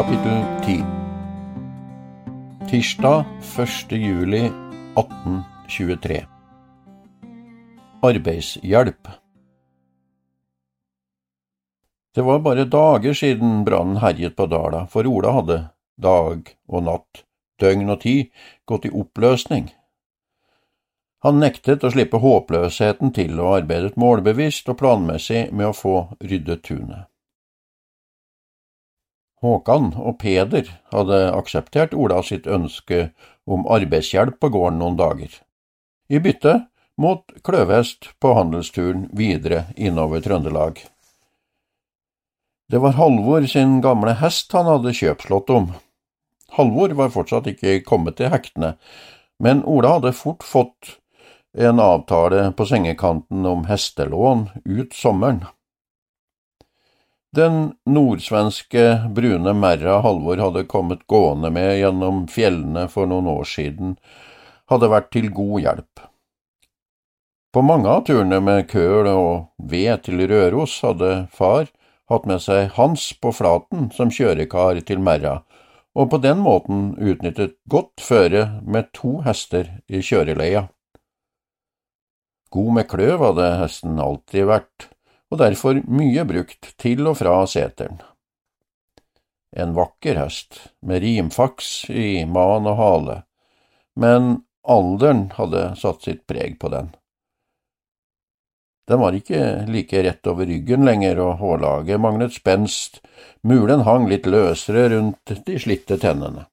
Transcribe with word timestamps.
Kapittel 0.00 0.44
10 0.64 0.84
Tirsdag 2.70 3.24
1. 3.56 3.92
juli 3.92 4.38
1823 4.96 6.26
Arbeidshjelp 8.02 9.08
Det 12.14 12.22
var 12.22 12.38
bare 12.38 12.64
dager 12.64 13.12
siden 13.12 13.64
brannen 13.64 13.96
herjet 14.00 14.36
på 14.36 14.46
Dala, 14.46 14.86
for 14.86 15.04
Ola 15.04 15.34
hadde 15.36 15.60
dag 16.00 16.48
og 16.68 16.86
natt, 16.88 17.24
døgn 17.60 17.92
og 17.92 18.00
tid 18.00 18.32
gått 18.64 18.88
i 18.88 18.94
oppløsning. 19.02 19.68
Han 21.28 21.44
nektet 21.44 21.84
å 21.84 21.92
slippe 21.92 22.24
håpløsheten 22.24 23.12
til 23.12 23.36
og 23.36 23.58
arbeidet 23.58 24.00
målbevisst 24.00 24.72
og 24.72 24.80
planmessig 24.80 25.50
med 25.52 25.74
å 25.74 25.76
få 25.76 25.96
ryddet 26.24 26.64
tunet. 26.64 27.09
Håkan 29.40 29.94
og 29.96 30.18
Peder 30.20 30.68
hadde 30.92 31.20
akseptert 31.32 31.94
Ola 31.96 32.20
sitt 32.26 32.46
ønske 32.46 33.10
om 33.48 33.64
arbeidshjelp 33.72 34.36
på 34.40 34.50
gården 34.52 34.80
noen 34.82 34.98
dager, 35.00 35.32
i 36.12 36.20
bytte 36.20 36.58
mot 37.00 37.24
kløvhest 37.46 38.10
på 38.20 38.34
handelsturen 38.36 39.06
videre 39.16 39.70
innover 39.76 40.20
Trøndelag. 40.20 40.82
Det 42.70 42.78
var 42.78 42.98
Halvor 43.00 43.46
sin 43.50 43.80
gamle 43.82 44.12
hest 44.20 44.52
han 44.54 44.68
hadde 44.68 44.92
kjøpslått 44.94 45.48
om. 45.50 45.70
Halvor 46.54 46.92
var 46.98 47.14
fortsatt 47.14 47.48
ikke 47.50 47.80
kommet 47.86 48.18
til 48.20 48.30
hektene, 48.30 48.74
men 49.40 49.64
Ola 49.64 49.96
hadde 49.96 50.12
fort 50.14 50.44
fått 50.46 50.98
en 51.56 51.80
avtale 51.82 52.50
på 52.54 52.66
sengekanten 52.68 53.46
om 53.48 53.64
hestelån 53.66 54.44
ut 54.68 54.94
sommeren. 54.94 55.46
Den 57.36 57.74
nordsvenske 57.86 58.84
brune 59.14 59.52
merra 59.54 60.00
Halvor 60.02 60.40
hadde 60.42 60.64
kommet 60.66 61.06
gående 61.06 61.52
med 61.54 61.76
gjennom 61.78 62.24
fjellene 62.26 62.88
for 62.90 63.06
noen 63.06 63.28
år 63.30 63.46
siden, 63.46 63.92
hadde 64.70 64.90
vært 64.90 65.12
til 65.14 65.30
god 65.34 65.60
hjelp. 65.62 66.02
På 67.54 67.62
mange 67.66 67.90
av 67.90 68.02
turene 68.06 68.40
med 68.42 68.66
køl 68.70 69.06
og 69.10 69.30
ved 69.70 70.02
til 70.06 70.26
Røros 70.30 70.76
hadde 70.82 71.12
far 71.34 71.70
hatt 72.10 72.26
med 72.26 72.42
seg 72.42 72.74
Hans 72.74 73.08
på 73.22 73.30
Flaten 73.34 73.88
som 73.94 74.10
kjørekar 74.10 74.82
til 74.86 75.02
merra, 75.02 75.40
og 75.94 76.10
på 76.10 76.18
den 76.22 76.42
måten 76.42 76.92
utnyttet 76.98 77.58
godt 77.70 78.02
føre 78.02 78.62
med 78.66 78.90
to 78.94 79.20
hester 79.26 79.76
i 79.86 80.02
kjøreleia. 80.02 80.66
God 82.50 82.72
med 82.74 82.90
kløv 82.90 83.22
hadde 83.22 83.52
hesten 83.60 83.98
alltid 84.02 84.50
vært, 84.50 84.90
og 85.30 85.38
derfor 85.38 85.80
mye 85.86 86.24
brukt 86.26 86.72
til 86.80 87.06
og 87.06 87.18
fra 87.20 87.40
seteren. 87.50 88.00
En 89.56 89.74
vakker 89.74 90.18
hest, 90.18 90.60
med 90.82 91.02
rimfaks 91.02 91.90
i 91.90 92.24
man 92.26 92.68
og 92.70 92.78
hale, 92.78 93.16
men 93.98 94.44
alderen 94.62 95.28
hadde 95.34 95.72
satt 95.78 96.06
sitt 96.06 96.26
preg 96.30 96.58
på 96.60 96.70
den. 96.70 96.92
Den 98.90 98.98
var 98.98 99.14
ikke 99.14 99.66
like 99.70 100.02
rett 100.02 100.26
over 100.26 100.48
ryggen 100.50 100.86
lenger, 100.86 101.18
og 101.22 101.38
hårlaget 101.38 102.02
manglet 102.02 102.34
spenst, 102.34 102.98
mulen 103.46 103.84
hang 103.86 104.08
litt 104.10 104.26
løsere 104.26 104.88
rundt 104.90 105.34
de 105.46 105.58
slitte 105.62 105.98
tennene. 106.02 106.48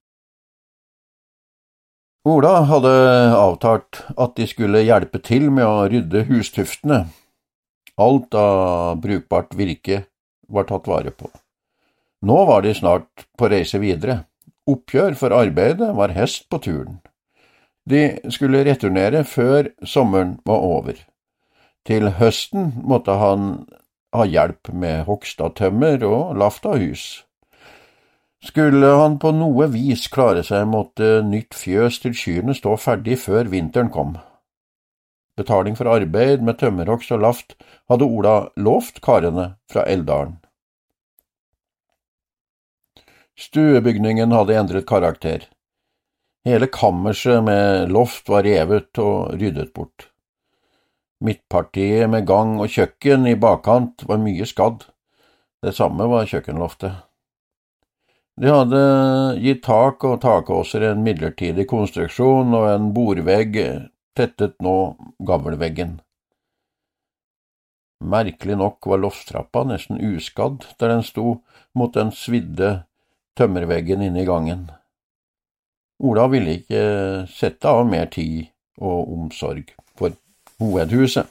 Ola 2.27 2.59
hadde 2.67 2.91
avtalt 3.39 4.03
at 4.19 4.35
de 4.37 4.45
skulle 4.49 4.83
hjelpe 4.83 5.21
til 5.23 5.47
med 5.49 5.65
å 5.65 5.87
rydde 5.89 6.25
hustuftene, 6.27 7.05
Alt 7.97 8.33
av 8.37 8.99
brukbart 9.01 9.55
virke 9.57 10.03
var 10.47 10.67
tatt 10.69 10.87
vare 10.87 11.11
på. 11.11 11.29
Nå 12.21 12.37
var 12.45 12.61
de 12.61 12.73
snart 12.77 13.25
på 13.37 13.49
reise 13.49 13.81
videre. 13.81 14.23
Oppgjør 14.69 15.15
for 15.17 15.33
arbeidet 15.33 15.89
var 15.97 16.13
hest 16.13 16.45
på 16.51 16.59
turen. 16.61 16.99
De 17.87 18.19
skulle 18.33 18.65
returnere 18.67 19.23
før 19.23 19.71
sommeren 19.81 20.37
var 20.45 20.65
over. 20.65 20.97
Til 21.87 22.09
høsten 22.19 22.73
måtte 22.83 23.15
han 23.17 23.65
ha 24.13 24.25
hjelp 24.27 24.73
med 24.73 25.05
hogst 25.07 25.41
av 25.41 25.53
tømmer 25.55 26.03
og 26.03 26.35
laft 26.37 26.67
av 26.67 26.81
hus. 26.83 27.23
Skulle 28.43 28.89
han 28.99 29.17
på 29.17 29.31
noe 29.33 29.65
vis 29.73 30.05
klare 30.13 30.43
seg, 30.45 30.67
måtte 30.69 31.21
nytt 31.25 31.55
fjøs 31.57 32.01
til 32.03 32.13
kyrne 32.15 32.53
stå 32.57 32.75
ferdig 32.77 33.17
før 33.23 33.49
vinteren 33.49 33.89
kom. 33.93 34.17
Betaling 35.37 35.75
for 35.77 35.89
arbeid 35.91 36.41
med 36.41 36.57
tømmerhogst 36.57 37.13
og 37.13 37.21
laft 37.21 37.55
hadde 37.91 38.07
Ola 38.09 38.37
lovt 38.57 39.01
karene 39.05 39.51
fra 39.69 39.85
Eldalen. 39.85 40.39
Stuebygningen 43.37 44.33
hadde 44.33 44.57
endret 44.57 44.87
karakter. 44.89 45.45
Hele 46.47 46.67
kammerset 46.73 47.43
med 47.45 47.91
loft 47.93 48.29
var 48.33 48.47
revet 48.47 48.97
og 49.03 49.35
ryddet 49.37 49.73
bort. 49.77 50.07
Midtpartiet 51.21 52.09
med 52.09 52.25
gang 52.29 52.55
og 52.61 52.71
kjøkken 52.73 53.27
i 53.29 53.35
bakkant 53.37 54.07
var 54.09 54.21
mye 54.21 54.45
skadd. 54.45 54.87
Det 55.61 55.73
samme 55.77 56.07
var 56.09 56.25
kjøkkenloftet. 56.29 57.03
De 58.37 58.49
hadde 58.53 58.81
gitt 59.41 59.63
tak 59.65 60.03
og 60.05 60.19
takåser 60.21 60.85
en 60.91 61.05
midlertidig 61.05 61.65
konstruksjon 61.69 62.53
og 62.53 62.67
en 62.69 62.91
bordvegg 62.93 63.57
tettet 64.17 64.57
nå 64.65 64.75
gavlveggen. 65.27 65.99
Merkelig 68.03 68.57
nok 68.57 68.85
var 68.89 69.01
lofttrappa 69.01 69.63
nesten 69.65 70.01
uskadd 70.01 70.65
der 70.77 70.93
den 70.93 71.05
sto 71.05 71.39
mot 71.77 71.93
den 71.95 72.11
svidde 72.13 72.83
tømmerveggen 73.37 74.03
inne 74.05 74.21
i 74.21 74.27
gangen. 74.27 74.67
Ola 75.97 76.27
ville 76.29 76.59
ikke 76.59 76.83
sette 77.31 77.69
av 77.69 77.87
mer 77.89 78.05
tid 78.13 78.51
og 78.77 79.13
omsorg 79.15 79.73
for 79.97 80.13
hovedhuset. 80.61 81.25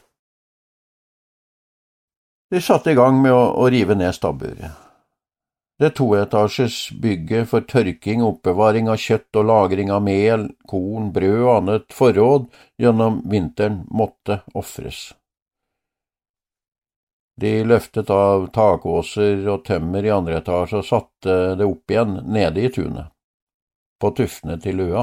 De 2.50 2.62
satte 2.62 2.92
i 2.92 2.98
gang 2.98 3.18
med 3.22 3.34
å, 3.34 3.44
å 3.58 3.70
rive 3.70 3.94
ned 3.98 4.14
stabburet. 4.14 4.85
Det 5.78 5.90
toetasjes 5.98 6.90
bygget 7.02 7.50
for 7.50 7.64
tørking, 7.68 8.22
oppbevaring 8.24 8.88
av 8.88 8.96
kjøtt 8.96 9.36
og 9.36 9.44
lagring 9.50 9.90
av 9.92 10.00
mel, 10.06 10.48
korn, 10.64 11.10
brød 11.12 11.42
og 11.42 11.50
annet 11.52 11.92
forråd 11.92 12.46
gjennom 12.80 13.18
vinteren 13.28 13.82
måtte 13.92 14.40
ofres. 14.56 15.10
De 17.36 17.58
løftet 17.68 18.08
av 18.08 18.46
takåser 18.56 19.42
og 19.52 19.66
tømmer 19.66 20.06
i 20.06 20.14
andre 20.14 20.38
etasje 20.40 20.80
og 20.80 20.88
satte 20.88 21.34
det 21.60 21.66
opp 21.68 21.92
igjen 21.92 22.22
nede 22.24 22.62
i 22.64 22.70
tunet, 22.72 23.10
på 24.00 24.14
tuftene 24.16 24.56
til 24.62 24.80
løa. 24.80 25.02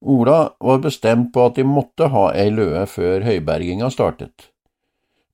Ola 0.00 0.38
var 0.64 0.80
bestemt 0.80 1.34
på 1.34 1.44
at 1.44 1.58
de 1.58 1.66
måtte 1.68 2.08
ha 2.14 2.30
ei 2.32 2.48
løe 2.54 2.86
før 2.88 3.26
høyberginga 3.26 3.90
startet. 3.92 4.48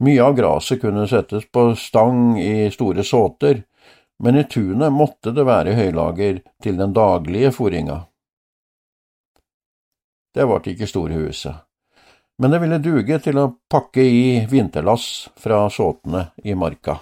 Mye 0.02 0.24
av 0.26 0.34
graset 0.34 0.80
kunne 0.82 1.06
settes 1.06 1.46
på 1.54 1.68
stang 1.78 2.40
i 2.42 2.72
store 2.74 3.04
såter, 3.06 3.62
men 4.22 4.38
i 4.38 4.44
tunet 4.44 4.92
måtte 4.92 5.32
det 5.34 5.44
være 5.46 5.74
høylager 5.78 6.40
til 6.62 6.76
den 6.78 6.92
daglige 6.94 7.50
fôringa. 7.54 8.04
Det 10.34 10.46
vart 10.50 10.66
ikke 10.70 10.88
storhuset, 10.90 11.54
men 12.38 12.50
det 12.50 12.60
ville 12.62 12.82
duge 12.82 13.18
til 13.22 13.38
å 13.38 13.50
pakke 13.70 14.02
i 14.02 14.44
vinterlass 14.50 15.28
fra 15.38 15.64
såtene 15.70 16.28
i 16.42 16.54
marka. 16.58 16.98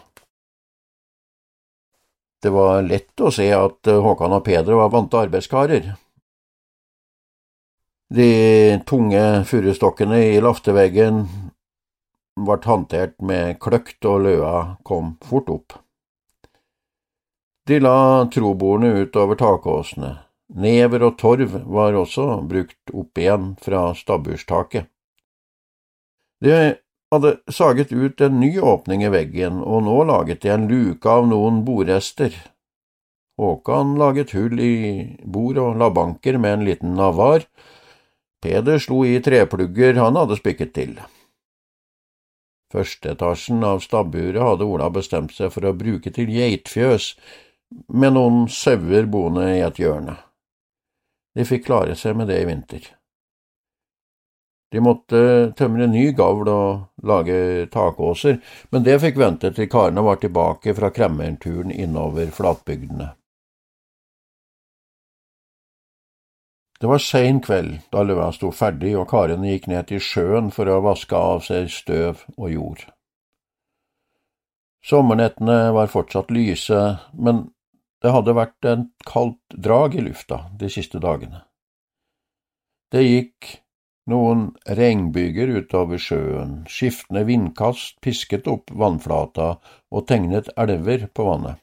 Det 2.42 2.50
var 2.50 2.82
lett 2.82 3.20
å 3.22 3.30
se 3.30 3.46
at 3.54 3.86
Håkan 3.86 4.34
og 4.34 4.42
Peder 4.44 4.74
var 4.74 4.90
vante 4.90 5.20
arbeidskarer. 5.20 5.92
De 8.12 8.32
tunge 8.84 9.22
furustokkene 9.48 10.18
i 10.34 10.40
lafteveggen 10.42 11.22
ble 12.36 12.58
håndtert 12.66 13.14
med 13.24 13.60
kløkt, 13.62 14.02
og 14.04 14.26
løa 14.26 14.56
kom 14.84 15.14
fort 15.24 15.48
opp. 15.54 15.78
De 17.66 17.78
la 17.80 18.26
trobordene 18.34 19.04
utover 19.04 19.38
takåsene. 19.38 20.16
Never 20.52 21.04
og 21.06 21.18
torv 21.20 21.52
var 21.70 21.94
også 21.94 22.40
brukt 22.48 22.90
opp 22.90 23.18
igjen 23.18 23.52
fra 23.62 23.92
stabburstaket. 23.96 24.88
De 26.42 26.56
hadde 27.14 27.30
saget 27.54 27.92
ut 27.92 28.20
en 28.20 28.40
ny 28.40 28.56
åpning 28.58 29.04
i 29.06 29.12
veggen, 29.14 29.60
og 29.62 29.84
nå 29.86 30.02
laget 30.10 30.42
de 30.42 30.50
en 30.50 30.66
luke 30.68 31.08
av 31.08 31.28
noen 31.30 31.62
bordrester. 31.64 32.34
Håkan 33.38 33.94
laget 34.00 34.34
hull 34.36 34.58
i 34.60 34.74
bord 35.22 35.60
og 35.62 35.78
la 35.78 35.88
banker 35.94 36.40
med 36.42 36.58
en 36.58 36.66
liten 36.66 36.96
navar. 36.98 37.46
Peder 38.42 38.82
slo 38.82 39.04
i 39.06 39.20
treplugger 39.22 40.02
han 40.02 40.18
hadde 40.18 40.40
spikket 40.40 40.74
til. 40.74 40.96
Førsteetasjen 42.74 43.62
av 43.68 43.84
stabburet 43.84 44.42
hadde 44.42 44.66
Ola 44.66 44.90
bestemt 44.90 45.34
seg 45.36 45.52
for 45.54 45.68
å 45.68 45.74
bruke 45.76 46.10
til 46.10 46.30
geitfjøs, 46.32 47.12
med 47.88 48.16
noen 48.16 48.48
sauer 48.48 49.06
boende 49.10 49.46
i 49.56 49.62
et 49.64 49.78
hjørne. 49.80 50.16
De 51.34 51.46
fikk 51.48 51.66
klare 51.68 51.96
seg 51.96 52.16
med 52.18 52.28
det 52.28 52.42
i 52.42 52.48
vinter. 52.48 52.90
De 54.72 54.80
måtte 54.80 55.52
tømre 55.56 55.86
ny 55.86 56.06
gavl 56.16 56.48
og 56.48 57.08
lage 57.08 57.66
takåser, 57.72 58.38
men 58.72 58.84
det 58.86 59.00
fikk 59.02 59.18
vente 59.20 59.50
til 59.52 59.68
karene 59.68 60.04
var 60.04 60.20
tilbake 60.22 60.72
fra 60.78 60.88
kremmerturen 60.94 61.72
innover 61.72 62.32
flatbygdene. 62.32 63.10
Det 66.80 66.88
var 66.88 66.98
sein 66.98 67.38
kveld 67.44 67.76
da 67.92 68.02
løa 68.02 68.32
sto 68.34 68.48
ferdig 68.50 68.96
og 68.98 69.06
karene 69.12 69.52
gikk 69.52 69.68
ned 69.70 69.86
til 69.86 70.00
sjøen 70.02 70.48
for 70.50 70.66
å 70.66 70.80
vaske 70.82 71.14
av 71.14 71.44
seg 71.46 71.68
støv 71.70 72.24
og 72.34 72.48
jord. 72.50 72.80
Sommernettene 74.82 75.68
var 75.76 75.92
fortsatt 75.92 76.32
lyse, 76.34 76.80
men 77.12 77.44
det 78.02 78.10
hadde 78.10 78.34
vært 78.34 78.66
et 78.66 78.86
kaldt 79.06 79.56
drag 79.66 79.94
i 79.94 80.04
lufta 80.04 80.44
de 80.58 80.70
siste 80.72 80.98
dagene. 81.02 81.44
Det 82.92 83.02
gikk 83.04 83.52
noen 84.10 84.48
regnbyger 84.66 85.52
utover 85.60 86.00
sjøen, 86.02 86.62
skiftende 86.68 87.22
vindkast 87.28 88.00
pisket 88.02 88.50
opp 88.50 88.72
vannflata 88.74 89.54
og 89.94 90.06
tegnet 90.10 90.50
elver 90.58 91.06
på 91.14 91.28
vannet. 91.30 91.62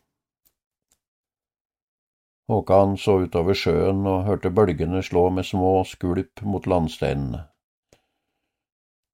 Håkan 2.49 2.95
så 2.97 3.19
utover 3.27 3.53
sjøen 3.53 4.07
og 4.09 4.23
hørte 4.25 4.49
bølgene 4.49 5.03
slå 5.05 5.27
med 5.35 5.45
små 5.45 5.83
skvulp 5.85 6.41
mot 6.41 6.65
landsteinene. 6.65 7.43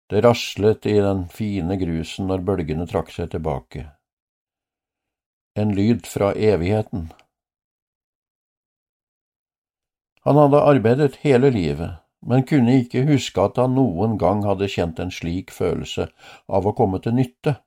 Det 0.08 0.22
raslet 0.24 0.86
i 0.86 1.00
den 1.02 1.26
fine 1.34 1.76
grusen 1.82 2.30
når 2.30 2.46
bølgene 2.48 2.86
trakk 2.88 3.10
seg 3.12 3.34
tilbake. 3.34 3.90
En 5.56 5.76
lyd 5.76 6.08
fra 6.08 6.34
evigheten. 6.36 7.12
Han 10.26 10.42
hadde 10.42 10.66
arbeidet 10.74 11.22
hele 11.24 11.52
livet 11.54 12.06
men 12.26 12.46
kunne 12.50 12.80
ikke 12.82 13.06
huske 13.06 13.42
at 13.42 13.60
han 13.62 13.76
noen 13.78 14.18
gang 14.22 14.42
hadde 14.46 14.70
kjent 14.72 15.00
en 15.02 15.14
slik 15.14 15.54
følelse 15.54 16.08
av 16.50 16.66
å 16.66 16.74
komme 16.78 17.00
til 17.04 17.14
nytte. 17.18 17.60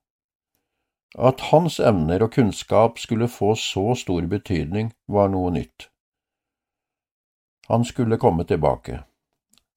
At 1.14 1.46
hans 1.52 1.78
evner 1.80 2.24
og 2.26 2.34
kunnskap 2.34 2.98
skulle 3.00 3.30
få 3.32 3.54
så 3.58 3.94
stor 3.96 4.26
betydning, 4.28 4.90
var 5.06 5.30
noe 5.32 5.54
nytt. 5.54 5.88
Han 7.68 7.84
skulle 7.84 8.18
komme 8.20 8.44
tilbake, 8.48 9.02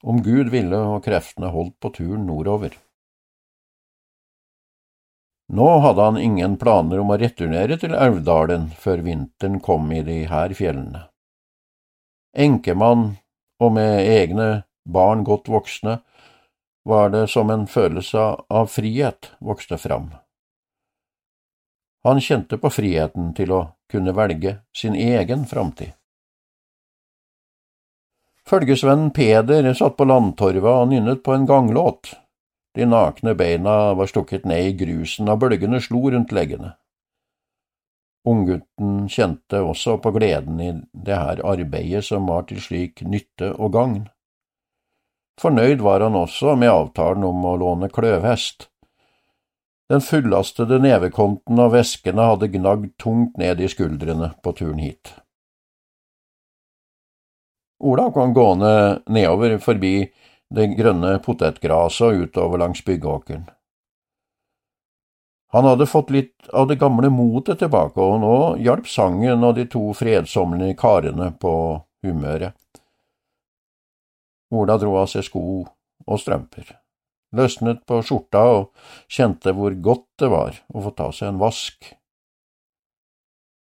om 0.04 0.22
Gud 0.26 0.50
ville 0.52 0.80
og 0.96 1.04
kreftene 1.06 1.52
holdt 1.54 1.78
på 1.80 1.92
turen 2.00 2.26
nordover. 2.28 2.74
Nå 5.52 5.68
hadde 5.84 6.02
han 6.02 6.18
ingen 6.18 6.56
planer 6.58 7.02
om 7.04 7.10
å 7.12 7.18
returnere 7.20 7.76
til 7.80 7.92
Elvdalen 7.92 8.70
før 8.80 9.04
vinteren 9.04 9.60
kom 9.60 9.90
i 9.92 10.00
de 10.08 10.22
her 10.32 10.54
fjellene. 10.56 11.10
Enkemann 12.32 13.18
og 13.60 13.74
med 13.76 14.08
egne 14.08 14.64
barn 14.88 15.26
godt 15.28 15.52
voksne, 15.52 16.00
var 16.88 17.12
det 17.14 17.28
som 17.30 17.52
en 17.54 17.68
følelse 17.70 18.22
av 18.50 18.72
frihet 18.72 19.34
vokste 19.40 19.78
fram. 19.78 20.10
Han 22.08 22.22
kjente 22.24 22.58
på 22.58 22.72
friheten 22.74 23.34
til 23.38 23.52
å 23.54 23.62
kunne 23.92 24.16
velge 24.18 24.56
sin 24.74 24.96
egen 24.96 25.46
framtid. 25.46 25.92
Følgesvennen 28.48 29.12
Peder 29.14 29.70
satt 29.78 30.00
på 30.00 30.08
landtorvet 30.10 30.72
og 30.72 30.90
nynnet 30.90 31.22
på 31.24 31.36
en 31.36 31.46
ganglåt. 31.46 32.16
De 32.76 32.86
nakne 32.88 33.34
beina 33.36 33.94
var 33.94 34.08
stukket 34.08 34.46
ned 34.48 34.70
i 34.70 34.78
grusen, 34.80 35.28
og 35.30 35.42
bølgene 35.44 35.82
slo 35.84 36.06
rundt 36.14 36.32
leggene. 36.32 36.76
Unggutten 38.28 39.08
kjente 39.10 39.64
også 39.66 39.98
på 40.02 40.12
gleden 40.14 40.60
i 40.62 40.72
det 40.94 41.18
her 41.18 41.42
arbeidet 41.48 42.06
som 42.06 42.28
var 42.30 42.46
til 42.50 42.62
slik 42.62 43.02
nytte 43.02 43.50
og 43.58 43.74
gagn. 43.74 44.04
Fornøyd 45.42 45.82
var 45.82 46.06
han 46.06 46.16
også 46.16 46.54
med 46.56 46.70
avtalen 46.70 47.26
om 47.26 47.46
å 47.50 47.56
låne 47.58 47.90
kløvhest. 47.90 48.68
Den 49.90 50.04
fullastede 50.06 50.78
nevekonten 50.80 51.60
av 51.60 51.74
veskene 51.74 52.30
hadde 52.30 52.52
gnagd 52.54 52.94
tungt 53.02 53.42
ned 53.42 53.60
i 53.60 53.68
skuldrene 53.72 54.32
på 54.44 54.54
turen 54.56 54.80
hit. 54.80 55.16
Ola 57.82 58.12
kom 58.14 58.36
gående 58.38 59.02
nedover 59.10 59.58
forbi 59.60 59.96
det 60.52 60.74
grønne 60.76 61.16
potetgraset 61.24 62.08
og 62.08 62.28
utover 62.28 62.62
langs 62.62 62.84
byggeåkeren. 62.86 63.48
Han 65.52 65.68
hadde 65.68 65.88
fått 65.88 66.12
litt 66.16 66.48
av 66.56 66.70
det 66.70 66.78
gamle 66.80 67.10
motet 67.12 67.60
tilbake, 67.60 68.00
og 68.00 68.22
nå 68.24 68.36
hjalp 68.64 68.88
sangen 68.88 69.44
og 69.44 69.58
de 69.58 69.66
to 69.72 69.90
fredsommelige 69.96 70.78
karene 70.80 71.32
på 71.40 71.54
humøret. 72.06 72.56
Ola 74.52 74.78
dro 74.80 74.96
av 75.00 75.10
seg 75.12 75.28
sko 75.28 75.44
og 75.62 76.20
strømper, 76.20 76.72
løsnet 77.36 77.84
på 77.88 78.00
skjorta 78.04 78.44
og 78.56 78.70
kjente 79.12 79.52
hvor 79.56 79.76
godt 79.76 80.08
det 80.24 80.32
var 80.32 80.62
å 80.72 80.84
få 80.88 80.96
ta 80.96 81.12
seg 81.16 81.34
en 81.34 81.44
vask. 81.44 81.92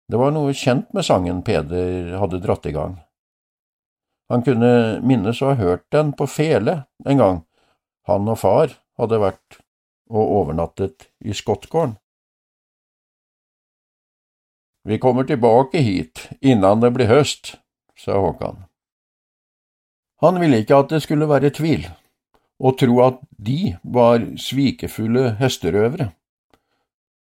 Det 0.07 0.18
var 0.18 0.33
noe 0.33 0.53
kjent 0.57 0.94
med 0.97 1.06
sangen 1.06 1.44
Peder 1.45 2.13
hadde 2.18 2.41
dratt 2.41 2.65
i 2.69 2.74
gang. 2.74 2.97
Han 4.29 4.44
kunne 4.44 5.00
minnes 5.07 5.41
å 5.41 5.53
ha 5.53 5.59
hørt 5.59 5.85
den 5.95 6.12
på 6.18 6.27
fele 6.27 6.81
en 7.07 7.21
gang 7.21 7.44
han 8.07 8.27
og 8.31 8.39
far 8.39 8.75
hadde 9.00 9.19
vært 9.19 9.59
og 10.07 10.33
overnattet 10.39 11.09
i 11.19 11.35
Skottgården. 11.35 11.97
Vi 14.88 15.00
kommer 15.03 15.27
tilbake 15.27 15.81
hit 15.83 16.29
innan 16.39 16.79
det 16.79 16.94
blir 16.95 17.12
høst, 17.12 17.57
sa 18.00 18.15
Håkan. 18.24 18.63
Han 20.24 20.39
ville 20.39 20.62
ikke 20.63 20.79
at 20.79 20.94
det 20.94 21.01
skulle 21.03 21.27
være 21.27 21.51
tvil, 21.51 21.83
og 22.63 22.77
tro 22.79 23.01
at 23.03 23.19
de 23.35 23.75
var 23.83 24.24
svikefulle 24.39 25.33
hesterøvere. 25.41 26.07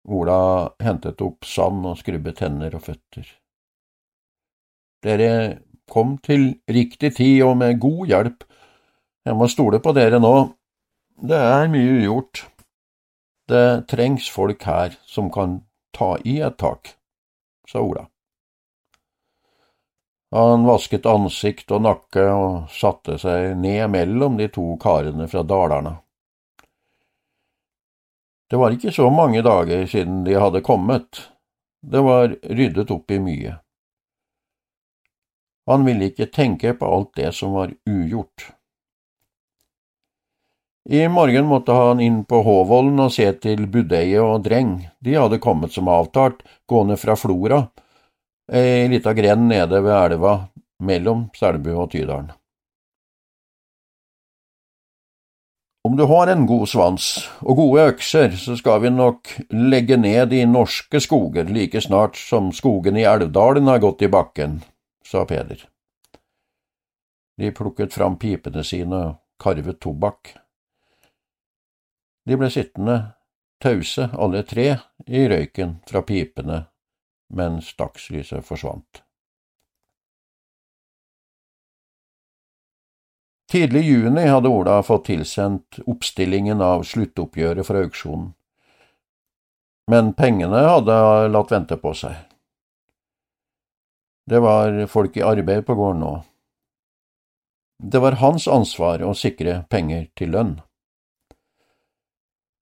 Ola 0.06 0.38
hentet 0.86 1.25
opp 1.25 1.50
sand 1.50 1.88
og 1.90 1.98
skrubbet 1.98 2.46
hender 2.46 2.78
og 2.78 2.86
føtter. 2.86 3.26
Dere 5.02 5.31
kom 5.92 6.18
til 6.25 6.56
riktig 6.71 7.15
tid 7.18 7.44
og 7.45 7.57
med 7.61 7.80
god 7.81 8.07
hjelp. 8.09 8.44
Jeg 9.25 9.37
må 9.37 9.47
stole 9.49 9.81
på 9.81 9.94
dere 9.97 10.19
nå. 10.21 10.35
Det 11.15 11.37
er 11.37 11.71
mye 11.71 11.99
ugjort. 11.99 12.45
Det 13.49 13.85
trengs 13.89 14.27
folk 14.33 14.65
her 14.65 14.97
som 15.06 15.30
kan 15.31 15.59
ta 15.95 16.15
i 16.25 16.39
et 16.44 16.57
tak, 16.57 16.95
sa 17.69 17.81
Ola. 17.81 18.07
Han 20.35 20.65
vasket 20.68 21.06
ansikt 21.07 21.69
og 21.71 21.85
nakke 21.85 22.23
og 22.33 22.71
satte 22.73 23.19
seg 23.21 23.54
ned 23.61 23.85
mellom 23.94 24.35
de 24.42 24.49
to 24.51 24.73
karene 24.81 25.30
fra 25.31 25.45
Dalarna. 25.47 25.94
Det 28.49 28.57
var 28.59 28.75
ikke 28.75 28.92
så 28.94 29.07
mange 29.09 29.42
dager 29.45 29.85
siden 29.89 30.23
de 30.25 30.35
hadde 30.37 30.61
kommet. 30.65 31.21
Det 31.81 32.01
var 32.01 32.35
ryddet 32.44 32.92
opp 32.92 33.11
i 33.11 33.21
mye. 33.21 33.56
Han 35.69 35.86
ville 35.86 36.12
ikke 36.12 36.30
tenke 36.30 36.76
på 36.78 36.90
alt 36.98 37.16
det 37.18 37.31
som 37.34 37.56
var 37.57 37.74
ugjort. 37.90 38.52
I 40.90 41.07
morgen 41.10 41.48
måtte 41.50 41.74
han 41.74 42.02
inn 42.04 42.19
på 42.30 42.44
Håvollen 42.45 43.00
og 43.07 43.14
se 43.16 43.26
til 43.42 43.66
budeie 43.74 44.22
og 44.22 44.44
dreng, 44.45 44.78
de 45.02 45.16
hadde 45.18 45.42
kommet 45.42 45.74
som 45.74 45.90
avtalt, 45.90 46.44
gående 46.69 46.98
fra 47.02 47.16
Flora, 47.18 47.64
ei 48.54 48.86
lita 48.92 49.16
grend 49.18 49.50
nede 49.50 49.81
ved 49.81 49.95
elva 49.98 50.36
mellom 50.86 51.31
Selbu 51.34 51.72
og 51.74 51.90
Tydalen. 51.95 52.30
Om 55.86 55.98
du 55.98 56.06
har 56.10 56.30
en 56.30 56.45
god 56.50 56.69
svans 56.69 57.07
og 57.42 57.57
gode 57.57 57.90
økser, 57.92 58.31
så 58.38 58.56
skal 58.57 58.80
vi 58.81 58.94
nok 58.94 59.30
legge 59.54 59.98
ned 59.98 60.31
de 60.31 60.45
norske 60.50 61.02
skoger 61.02 61.50
like 61.50 61.81
snart 61.81 62.18
som 62.18 62.50
skogen 62.54 62.98
i 62.98 63.06
Elvdalen 63.10 63.69
har 63.69 63.81
gått 63.81 64.02
i 64.06 64.10
bakken, 64.10 64.64
sa 65.06 65.26
Peder. 65.26 65.69
De 67.38 67.52
plukket 67.52 67.94
fram 67.94 68.18
pipene 68.19 68.64
sine 68.64 69.02
og 69.09 69.21
karvet 69.42 69.80
tobakk. 69.83 70.33
De 72.26 72.38
ble 72.40 72.50
sittende 72.50 72.97
tause 73.62 74.09
alle 74.18 74.44
tre 74.47 74.69
i 75.06 75.26
røyken 75.30 75.80
fra 75.88 76.02
pipene 76.07 76.64
mens 77.35 77.74
dagslyset 77.78 78.45
forsvant. 78.45 79.02
Tidlig 83.52 83.83
i 83.85 83.92
juni 83.92 84.26
hadde 84.26 84.50
Ola 84.50 84.80
fått 84.83 85.06
tilsendt 85.12 85.80
oppstillingen 85.85 86.62
av 86.66 86.83
sluttoppgjøret 86.83 87.68
for 87.68 87.78
auksjonen, 87.83 88.31
men 89.92 90.16
pengene 90.18 90.64
hadde 90.66 90.95
latt 91.30 91.54
vente 91.54 91.78
på 91.78 91.94
seg. 91.94 92.16
Det 94.26 94.40
var 94.42 94.86
folk 94.90 95.18
i 95.18 95.26
arbeid 95.26 95.66
på 95.66 95.76
gården 95.78 96.02
nå. 96.02 96.14
Det 97.78 98.00
var 98.02 98.18
hans 98.22 98.48
ansvar 98.48 99.04
å 99.06 99.14
sikre 99.14 99.64
penger 99.70 100.08
til 100.18 100.32
lønn. 100.34 100.56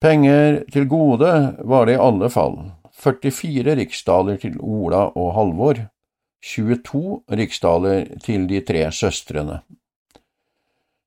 Penger 0.03 0.65
til 0.75 0.89
gode 0.91 1.31
var 1.63 1.87
det 1.87 1.95
i 1.95 2.03
alle 2.03 2.31
fall, 2.33 2.57
44 2.99 3.77
riksdaler 3.79 4.41
til 4.43 4.57
Ola 4.59 5.05
og 5.15 5.35
Halvor, 5.37 5.85
22 6.43 7.23
riksdaler 7.39 8.09
til 8.25 8.49
de 8.51 8.59
tre 8.67 8.89
søstrene. 8.91 9.61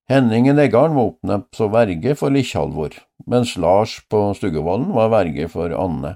Henningen 0.08 0.62
Eggarn 0.62 0.96
var 0.96 1.10
oppnevnt 1.10 1.58
som 1.58 1.74
verge 1.74 2.14
for 2.16 2.32
Likkjalvor, 2.32 2.94
mens 3.28 3.56
Lars 3.58 3.98
på 4.08 4.30
Stuggevollen 4.38 4.94
var 4.96 5.12
verge 5.12 5.50
for 5.52 5.74
Anne. 5.76 6.16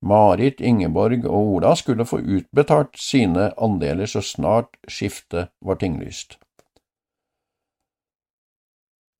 Marit, 0.00 0.60
Ingeborg 0.60 1.26
og 1.28 1.54
Ola 1.56 1.74
skulle 1.76 2.06
få 2.08 2.20
utbetalt 2.20 2.96
sine 2.96 3.50
andeler 3.60 4.08
så 4.08 4.22
snart 4.24 4.78
skiftet 4.88 5.52
var 5.60 5.80
tinglyst. 5.80 6.38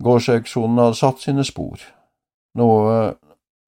Gårdsauksjonen 0.00 0.80
hadde 0.80 0.96
satt 0.96 1.20
sine 1.20 1.44
spor, 1.44 1.82
noe 2.56 3.16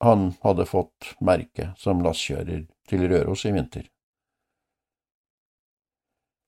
han 0.02 0.30
hadde 0.42 0.64
fått 0.66 1.12
merke 1.20 1.74
som 1.78 2.00
lastkjører 2.02 2.64
til 2.88 3.04
Røros 3.10 3.44
i 3.44 3.52
vinter. 3.52 3.84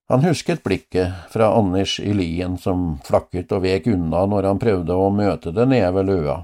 Han 0.09 0.25
husket 0.25 0.65
blikket 0.65 1.13
fra 1.33 1.53
Anders 1.57 1.99
i 2.01 2.13
lien 2.13 2.59
som 2.61 2.99
flakket 3.05 3.53
og 3.57 3.63
vek 3.65 3.87
unna 3.93 4.25
når 4.29 4.49
han 4.51 4.61
prøvde 4.61 4.97
å 4.97 5.13
møte 5.13 5.53
det 5.53 5.65
nede 5.69 5.93
ved 5.97 6.11
løa. 6.11 6.37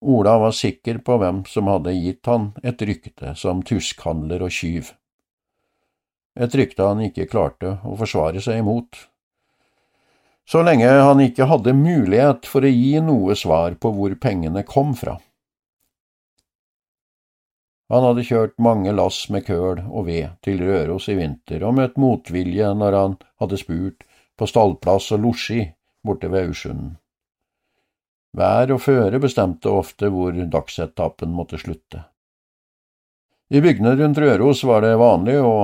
Ola 0.00 0.38
var 0.38 0.54
sikker 0.56 0.98
på 1.04 1.18
hvem 1.20 1.42
som 1.44 1.68
hadde 1.68 1.92
gitt 1.92 2.26
han 2.30 2.50
et 2.64 2.80
rykte 2.88 3.34
som 3.36 3.60
tuskhandler 3.66 4.40
og 4.46 4.52
tyv. 4.56 4.94
Et 6.40 6.54
rykte 6.56 6.86
han 6.86 7.02
ikke 7.04 7.28
klarte 7.28 7.76
å 7.84 7.96
forsvare 8.00 8.40
seg 8.40 8.62
imot. 8.62 8.96
Så 10.48 10.62
lenge 10.64 10.88
han 10.88 11.20
ikke 11.22 11.50
hadde 11.50 11.76
mulighet 11.76 12.48
for 12.48 12.64
å 12.64 12.70
gi 12.72 13.02
noe 13.04 13.36
svar 13.36 13.76
på 13.76 13.92
hvor 13.94 14.16
pengene 14.22 14.64
kom 14.66 14.94
fra. 14.96 15.18
Han 17.90 18.06
hadde 18.06 18.24
kjørt 18.24 18.56
mange 18.62 18.94
lass 18.94 19.24
med 19.34 19.44
køl 19.48 19.82
og 19.82 20.06
ved 20.06 20.38
til 20.46 20.62
Røros 20.62 21.08
i 21.10 21.16
vinter 21.18 21.64
og 21.66 21.76
møtt 21.76 21.98
motvilje 21.98 22.70
når 22.78 22.96
han 22.96 23.16
hadde 23.42 23.58
spurt 23.58 24.06
på 24.38 24.48
stallplass 24.48 25.10
og 25.16 25.24
losji 25.26 25.64
borte 26.06 26.30
ved 26.30 26.48
Aursund. 26.48 26.92
Vær 28.36 28.70
og 28.70 28.82
føre 28.84 29.18
bestemte 29.22 29.70
ofte 29.74 30.10
hvor 30.12 30.32
dagsetappen 30.32 31.32
måtte 31.34 31.58
slutte. 31.58 32.04
I 33.50 33.58
bygdene 33.62 33.96
rundt 33.98 34.18
Røros 34.22 34.62
var 34.62 34.84
det 34.84 34.94
vanlig 35.00 35.40
å 35.42 35.54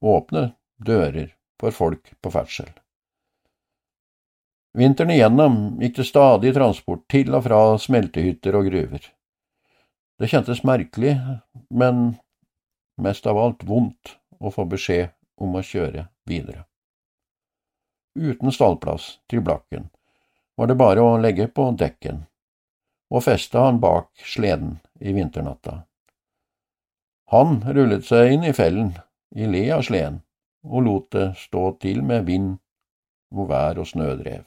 åpne 0.00 0.46
dører 0.80 1.34
for 1.60 1.74
folk 1.76 2.14
på 2.22 2.32
ferdsel. 2.32 2.70
Vinteren 4.78 5.12
igjennom 5.12 5.58
gikk 5.82 5.98
det 5.98 6.06
stadig 6.08 6.54
transport 6.56 7.04
til 7.12 7.34
og 7.36 7.44
fra 7.44 7.60
smeltehytter 7.82 8.56
og 8.56 8.70
gruver. 8.70 9.02
Det 10.18 10.30
kjentes 10.30 10.64
merkelig, 10.64 11.16
men 11.68 12.16
mest 12.98 13.26
av 13.28 13.38
alt 13.38 13.64
vondt 13.66 14.16
å 14.40 14.52
få 14.54 14.64
beskjed 14.70 15.12
om 15.42 15.58
å 15.58 15.64
kjøre 15.66 16.08
videre. 16.28 16.64
Uten 18.18 18.54
stallplass 18.54 19.18
til 19.30 19.44
Blakken 19.44 19.90
var 20.58 20.66
det 20.66 20.74
bare 20.74 21.02
å 21.06 21.18
legge 21.22 21.46
på 21.54 21.70
dekken 21.78 22.24
og 23.08 23.24
feste 23.24 23.60
han 23.62 23.78
bak 23.80 24.10
sleden 24.26 24.78
i 25.00 25.14
vinternatta. 25.16 25.84
Han 27.32 27.60
rullet 27.64 28.04
seg 28.08 28.34
inn 28.34 28.44
i 28.48 28.52
fellen 28.56 28.90
i 29.36 29.46
le 29.46 29.62
av 29.76 29.84
sleden 29.86 30.20
og 30.66 30.84
lot 30.84 31.10
det 31.14 31.28
stå 31.38 31.64
til 31.80 32.02
med 32.04 32.26
vind 32.26 32.56
og 33.32 33.48
vær 33.52 33.78
og 33.78 33.88
snødrev. 33.88 34.44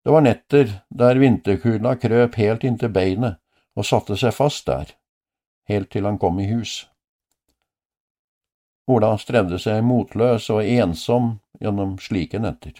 Det 0.00 0.14
var 0.14 0.24
netter 0.24 0.72
der 0.88 1.20
vinterkulda 1.20 1.96
krøp 2.00 2.38
helt 2.40 2.64
inntil 2.64 2.92
beinet 2.94 3.36
og 3.76 3.86
satte 3.86 4.16
seg 4.16 4.32
fast 4.34 4.64
der, 4.66 4.94
helt 5.68 5.90
til 5.92 6.08
han 6.08 6.18
kom 6.18 6.40
i 6.40 6.48
hus. 6.48 6.89
Ola 8.90 9.14
strevde 9.20 9.58
seg 9.62 9.84
motløs 9.86 10.48
og 10.50 10.64
ensom 10.66 11.36
gjennom 11.62 11.96
slike 12.02 12.40
netter. 12.42 12.74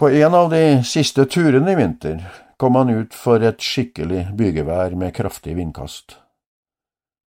På 0.00 0.10
en 0.10 0.34
av 0.34 0.50
de 0.50 0.82
siste 0.82 1.26
turene 1.30 1.70
i 1.70 1.78
vinter 1.78 2.24
kom 2.58 2.74
han 2.74 2.90
ut 2.90 3.14
for 3.14 3.42
et 3.46 3.62
skikkelig 3.62 4.26
bygevær 4.34 4.96
med 4.98 5.14
kraftig 5.14 5.54
vindkast. 5.54 6.16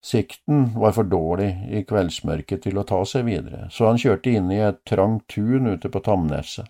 Sikten 0.04 0.70
var 0.80 0.96
for 0.96 1.08
dårlig 1.08 1.50
i 1.72 1.84
kveldsmørket 1.88 2.66
til 2.66 2.80
å 2.80 2.86
ta 2.88 3.00
seg 3.08 3.28
videre, 3.28 3.70
så 3.72 3.88
han 3.88 4.00
kjørte 4.00 4.32
inn 4.36 4.52
i 4.52 4.60
et 4.64 4.82
trangt 4.88 5.28
tun 5.32 5.70
ute 5.72 5.92
på 5.92 6.02
Tamneset. 6.04 6.68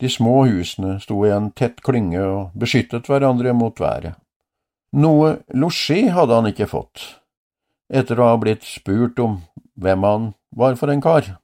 De 0.00 0.08
små 0.08 0.46
husene 0.48 0.94
sto 1.00 1.18
i 1.28 1.32
en 1.32 1.50
tett 1.52 1.82
klynge 1.84 2.22
og 2.24 2.56
beskyttet 2.56 3.08
hverandre 3.08 3.52
mot 3.52 3.80
været. 3.80 4.16
Noe 4.96 5.34
losji 5.52 6.06
hadde 6.08 6.38
han 6.38 6.48
ikke 6.48 6.70
fått, 6.70 7.02
etter 7.90 8.20
å 8.20 8.30
ha 8.30 8.38
blitt 8.40 8.64
spurt 8.66 9.18
om 9.22 9.40
hvem 9.80 10.06
han 10.06 10.32
var 10.56 10.76
for 10.78 10.92
en 10.92 11.02
kar. 11.02 11.36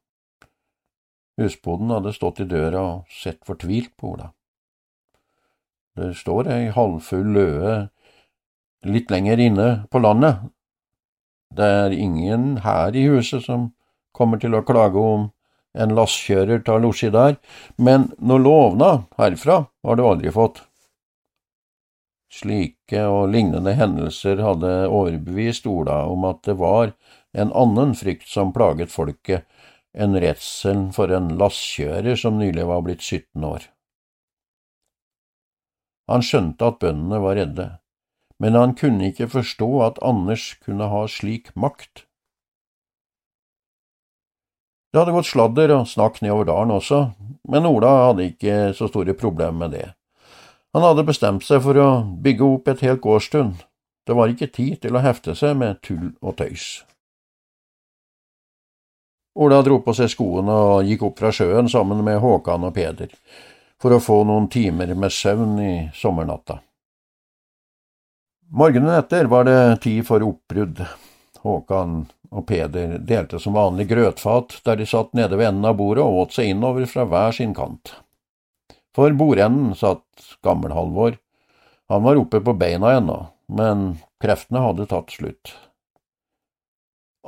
Husboden 1.36 1.92
hadde 1.92 2.14
stått 2.16 2.40
i 2.40 2.48
døra 2.48 2.82
og 2.82 3.12
sett 3.12 3.42
fortvilt 3.44 3.92
på 3.98 4.14
Ola. 4.14 4.30
Det 5.96 6.12
står 6.16 6.48
ei 6.52 6.70
halvfull 6.72 7.32
løe 7.36 7.76
litt 8.86 9.10
lenger 9.10 9.40
inne 9.40 9.68
på 9.90 10.00
landet. 10.04 10.44
Det 11.56 11.66
er 11.86 11.96
ingen 11.96 12.58
her 12.64 12.96
i 12.96 13.06
huset 13.08 13.44
som 13.44 13.70
kommer 14.16 14.40
til 14.40 14.56
å 14.56 14.64
klage 14.64 15.00
om 15.00 15.30
en 15.76 15.92
lastkjører 15.96 16.62
tar 16.64 16.80
losji 16.80 17.10
der, 17.12 17.36
men 17.76 18.08
noe 18.16 18.40
lovnad 18.40 19.04
herfra 19.20 19.66
har 19.84 19.98
du 19.98 20.04
aldri 20.08 20.32
fått. 20.32 20.62
Slike 22.36 23.00
og 23.08 23.30
lignende 23.32 23.72
hendelser 23.78 24.42
hadde 24.44 24.72
overbevist 24.92 25.66
Ola 25.70 26.02
om 26.10 26.26
at 26.28 26.42
det 26.44 26.58
var 26.60 26.92
en 27.36 27.52
annen 27.56 27.94
frykt 27.96 28.28
som 28.28 28.52
plaget 28.52 28.92
folket 28.92 29.46
enn 29.96 30.18
redselen 30.20 30.90
for 30.92 31.12
en 31.16 31.30
lasskjører 31.40 32.18
som 32.20 32.36
nylig 32.40 32.66
var 32.68 32.84
blitt 32.84 33.04
17 33.04 33.46
år. 33.48 33.70
Han 36.12 36.22
skjønte 36.22 36.68
at 36.68 36.78
bøndene 36.82 37.22
var 37.24 37.38
redde, 37.40 37.68
men 38.38 38.58
han 38.58 38.76
kunne 38.78 39.08
ikke 39.10 39.30
forstå 39.32 39.70
at 39.88 40.02
Anders 40.04 40.52
kunne 40.62 40.90
ha 40.92 41.06
slik 41.10 41.50
makt. 41.56 42.04
Det 44.92 45.00
hadde 45.00 45.16
gått 45.16 45.28
sladder 45.28 45.72
og 45.74 45.88
snakk 45.90 46.20
nedover 46.22 46.46
dalen 46.48 46.76
også, 46.76 47.00
men 47.48 47.68
Ola 47.68 47.92
hadde 48.10 48.28
ikke 48.30 48.58
så 48.76 48.88
store 48.92 49.16
problemer 49.18 49.58
med 49.64 49.74
det. 49.76 49.88
Han 50.76 50.84
hadde 50.84 51.06
bestemt 51.08 51.40
seg 51.46 51.62
for 51.64 51.78
å 51.80 51.88
bygge 52.20 52.44
opp 52.44 52.66
et 52.68 52.82
helt 52.84 53.00
gårdstun. 53.00 53.54
Det 54.04 54.12
var 54.12 54.28
ikke 54.28 54.50
tid 54.52 54.82
til 54.82 54.98
å 54.98 55.00
hefte 55.00 55.32
seg 55.32 55.54
med 55.56 55.80
tull 55.80 56.10
og 56.20 56.36
tøys. 56.36 56.66
Ola 59.40 59.62
dro 59.64 59.78
på 59.80 59.94
seg 59.96 60.12
skoene 60.12 60.52
og 60.52 60.84
gikk 60.84 61.06
opp 61.08 61.22
fra 61.22 61.32
sjøen 61.32 61.72
sammen 61.72 62.04
med 62.04 62.20
Håkan 62.20 62.68
og 62.68 62.76
Peder, 62.76 63.08
for 63.80 63.96
å 63.96 64.02
få 64.04 64.20
noen 64.28 64.50
timer 64.52 64.92
med 64.92 65.16
søvn 65.16 65.56
i 65.64 65.72
sommernatta. 65.96 66.60
Morgenen 68.52 68.98
etter 69.00 69.32
var 69.32 69.48
det 69.48 69.58
tid 69.88 70.04
for 70.04 70.28
oppbrudd. 70.28 70.84
Håkan 71.40 72.02
og 72.36 72.50
Peder 72.52 72.98
delte 73.00 73.40
som 73.40 73.56
vanlig 73.56 73.88
grøtfat 73.96 74.60
der 74.68 74.76
de 74.76 74.92
satt 74.92 75.16
nede 75.16 75.40
ved 75.40 75.54
enden 75.54 75.72
av 75.72 75.80
bordet 75.80 76.04
og 76.04 76.26
åt 76.26 76.36
seg 76.36 76.52
innover 76.52 76.84
fra 76.84 77.08
hver 77.08 77.32
sin 77.32 77.56
kant. 77.56 77.96
For 78.96 79.12
bordenden 79.12 79.74
satt 79.74 80.02
Gammel-Halvor. 80.42 81.16
Han 81.88 82.02
var 82.02 82.16
oppe 82.16 82.40
på 82.40 82.52
beina 82.52 82.92
ennå, 82.92 83.26
men 83.46 83.98
kreftene 84.20 84.62
hadde 84.64 84.86
tatt 84.86 85.10
slutt. 85.10 85.52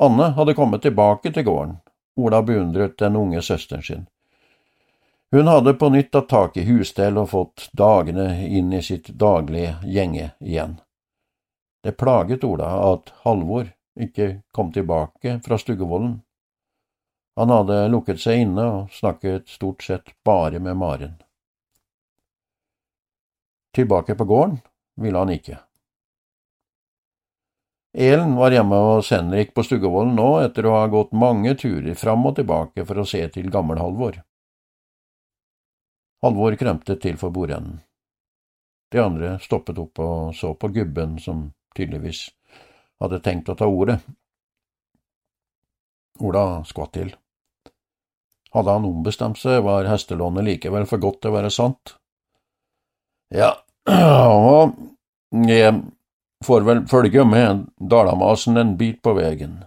Anne 0.01 0.31
hadde 0.39 0.55
kommet 0.57 0.83
tilbake 0.83 1.33
til 1.33 1.45
gården, 1.45 1.75
Ola 2.17 2.41
beundret 2.43 2.97
den 2.99 3.17
unge 3.21 3.43
søsteren 3.43 3.85
sin. 3.85 4.07
Hun 5.31 5.53
hadde 5.53 5.77
på 5.77 5.93
nytt 5.93 6.09
tatt 6.13 6.31
tak 6.33 6.57
i 6.57 6.65
husstell 6.65 7.21
og 7.21 7.29
fått 7.35 7.69
dagene 7.77 8.31
inn 8.49 8.73
i 8.73 8.83
sitt 8.83 9.13
daglige 9.21 9.77
gjenge 9.85 10.31
igjen. 10.41 10.79
Det 11.85 11.99
plaget 12.01 12.49
Ola 12.49 12.73
at 12.95 13.13
Halvor 13.29 13.69
ikke 14.01 14.41
kom 14.57 14.73
tilbake 14.73 15.37
fra 15.45 15.61
Stuggevollen. 15.61 16.23
Han 17.37 17.53
hadde 17.53 17.83
lukket 17.93 18.25
seg 18.25 18.47
inne 18.49 18.69
og 18.73 18.93
snakket 19.05 19.53
stort 19.53 19.85
sett 19.85 20.15
bare 20.25 20.65
med 20.65 20.81
Maren. 20.81 21.19
Tilbake 23.79 24.17
på 24.19 24.25
gården 24.27 24.57
ville 24.99 25.19
han 25.19 25.31
ikke. 25.31 25.61
Elen 27.95 28.33
var 28.35 28.51
hjemme 28.51 28.75
hos 28.75 29.11
Henrik 29.15 29.53
på 29.55 29.63
Stuggevollen 29.63 30.17
nå 30.19 30.41
etter 30.43 30.67
å 30.67 30.73
ha 30.81 30.89
gått 30.91 31.13
mange 31.15 31.53
turer 31.55 31.95
fram 31.95 32.27
og 32.27 32.35
tilbake 32.41 32.83
for 32.89 32.99
å 32.99 33.05
se 33.07 33.21
til 33.37 33.47
gammel-Halvor. 33.55 34.19
Halvor 36.27 36.57
kremtet 36.59 36.99
til 37.05 37.21
for 37.21 37.31
bordenden. 37.31 37.77
De 38.91 38.99
andre 38.99 39.37
stoppet 39.47 39.79
opp 39.79 40.03
og 40.03 40.35
så 40.35 40.51
på 40.59 40.73
gubben 40.75 41.15
som 41.23 41.47
tydeligvis 41.79 42.25
hadde 42.99 43.23
tenkt 43.23 43.53
å 43.55 43.57
ta 43.63 43.71
ordet. 43.71 44.01
Ola 46.19 46.65
skvatt 46.67 46.97
til. 46.99 47.15
Hadde 48.59 48.75
han 48.75 48.91
ombestemt 48.91 49.39
seg, 49.39 49.63
var 49.63 49.87
hestelånet 49.87 50.51
likevel 50.51 50.91
for 50.91 50.99
godt 50.99 51.23
til 51.23 51.31
å 51.31 51.39
være 51.39 51.55
sant. 51.55 51.95
Ja, 53.31 53.55
og 53.89 54.77
jeg 55.49 55.73
får 56.45 56.67
vel 56.67 56.85
følge 56.91 57.25
med 57.25 57.65
dalamasen 57.81 58.61
en 58.61 58.77
bit 58.79 59.01
på 59.03 59.15
veien. 59.17 59.63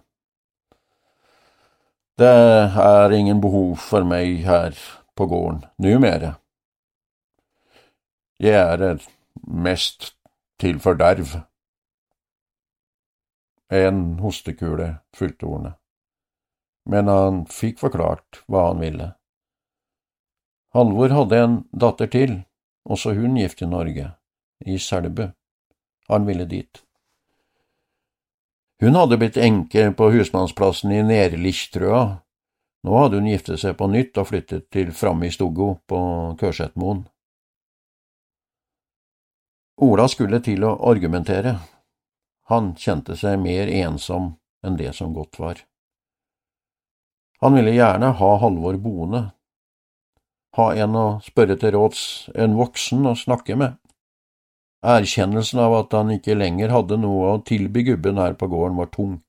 Det 2.21 2.29
er 2.29 3.13
ingen 3.17 3.41
behov 3.41 3.77
for 3.81 4.05
meg 4.05 4.43
her 4.45 4.77
på 5.17 5.25
gården 5.25 5.63
numere. 5.81 6.35
Jeg 8.41 8.57
er 8.57 9.01
mest 9.47 10.13
til 10.61 10.79
forderv. 10.79 11.39
En 13.71 14.19
hostekule 14.19 14.97
fulgte 15.15 15.47
ordene, 15.47 15.73
men 16.85 17.07
han 17.07 17.43
fikk 17.49 17.79
forklart 17.79 18.43
hva 18.51 18.67
han 18.67 18.81
ville. 18.83 19.11
Halvor 20.75 21.13
hadde 21.15 21.39
en 21.39 21.55
datter 21.71 22.11
til, 22.11 22.35
også 22.85 23.13
hun 23.13 23.38
gift 23.38 23.61
i 23.61 23.69
Norge, 23.69 24.11
i 24.65 24.77
Selbu. 24.79 25.27
Han 26.07 26.25
ville 26.25 26.45
dit. 26.45 26.83
Hun 28.81 28.97
hadde 28.97 29.17
blitt 29.21 29.38
enke 29.38 29.91
på 29.93 30.09
husmannsplassen 30.11 30.91
i 30.91 31.03
Nerlichtrøa. 31.05 32.03
Nå 32.81 32.97
hadde 32.97 33.19
hun 33.19 33.29
giftet 33.29 33.61
seg 33.61 33.75
på 33.77 33.88
nytt 33.91 34.17
og 34.17 34.31
flyttet 34.31 34.71
til 34.73 34.89
framme 34.97 35.29
i 35.29 35.33
Stoggo 35.33 35.75
på 35.88 36.00
Kørsetmoen. 36.39 37.03
Ola 39.81 40.07
skulle 40.09 40.41
til 40.41 40.65
å 40.65 40.75
argumentere. 40.89 41.55
Han 42.50 42.73
kjente 42.77 43.15
seg 43.17 43.38
mer 43.41 43.69
ensom 43.69 44.33
enn 44.65 44.77
det 44.77 44.95
som 44.97 45.13
godt 45.13 45.39
var. 45.41 45.61
Han 47.41 47.55
ville 47.57 47.73
gjerne 47.73 48.11
ha 48.17 48.31
Halvor 48.41 48.77
boende, 48.81 49.21
ha 50.58 50.72
en 50.84 50.98
å 51.00 51.05
spørre 51.24 51.55
til 51.60 51.75
råds, 51.77 52.01
en 52.36 52.58
voksen 52.60 53.08
å 53.08 53.15
snakke 53.15 53.55
med. 53.60 53.77
Erkjennelsen 54.81 55.62
av 55.62 55.75
at 55.77 55.93
han 55.93 56.12
ikke 56.15 56.36
lenger 56.36 56.74
hadde 56.74 56.98
noe 56.98 57.36
å 57.36 57.43
tilby 57.46 57.86
gubben 57.91 58.17
her 58.17 58.34
på 58.34 58.50
gården, 58.51 58.79
var 58.81 58.89
tung. 58.96 59.20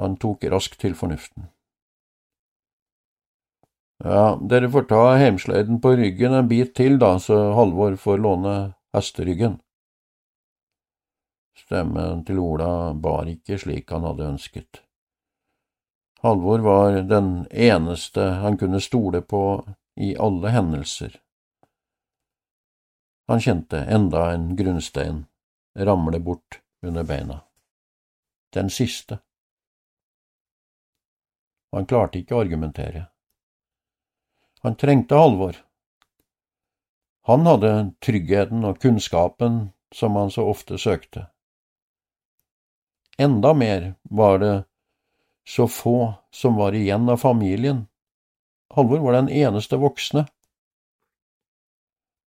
Han 0.00 0.18
tok 0.20 0.44
raskt 0.52 0.78
til 0.84 0.94
fornuften. 0.98 1.48
Ja, 4.02 4.36
dere 4.50 4.68
får 4.70 4.88
ta 4.90 5.02
hemsløyden 5.20 5.78
på 5.82 5.94
ryggen 5.98 6.34
en 6.34 6.48
bit 6.50 6.74
til, 6.74 6.98
da, 6.98 7.14
så 7.22 7.52
Halvor 7.56 7.94
får 8.04 8.18
låne 8.18 8.54
hesteryggen. 8.96 9.60
Stemmen 11.56 12.24
til 12.26 12.40
Ola 12.42 12.92
bar 12.98 13.30
ikke 13.30 13.60
slik 13.62 13.92
han 13.94 14.04
hadde 14.08 14.32
ønsket. 14.34 14.81
Halvor 16.22 16.58
var 16.58 16.92
den 16.92 17.46
eneste 17.50 18.22
han 18.22 18.58
kunne 18.58 18.80
stole 18.80 19.22
på 19.22 19.42
i 19.96 20.16
alle 20.16 20.48
hendelser. 20.48 21.16
Han 23.26 23.40
kjente 23.40 23.80
enda 23.84 24.30
en 24.30 24.56
grunnstein 24.56 25.24
ramle 25.74 26.20
bort 26.20 26.60
under 26.82 27.04
beina. 27.04 27.40
Den 28.52 28.70
siste. 28.70 29.18
Han 31.72 31.86
klarte 31.86 32.20
ikke 32.20 32.36
å 32.36 32.44
argumentere. 32.44 33.06
Han 34.62 34.76
trengte 34.78 35.18
Halvor. 35.18 35.56
Han 37.26 37.46
hadde 37.46 37.92
tryggheten 37.98 38.62
og 38.64 38.78
kunnskapen 38.82 39.72
som 39.94 40.14
han 40.16 40.30
så 40.30 40.46
ofte 40.46 40.78
søkte. 40.78 41.26
Enda 43.18 43.54
mer 43.54 43.94
var 44.02 44.38
det 44.38 44.54
så 45.48 45.66
få 45.68 46.14
som 46.30 46.56
var 46.56 46.74
igjen 46.74 47.08
av 47.08 47.16
familien. 47.22 47.86
Halvor 48.74 49.02
var 49.04 49.18
den 49.18 49.28
eneste 49.28 49.76
voksne 49.76 50.26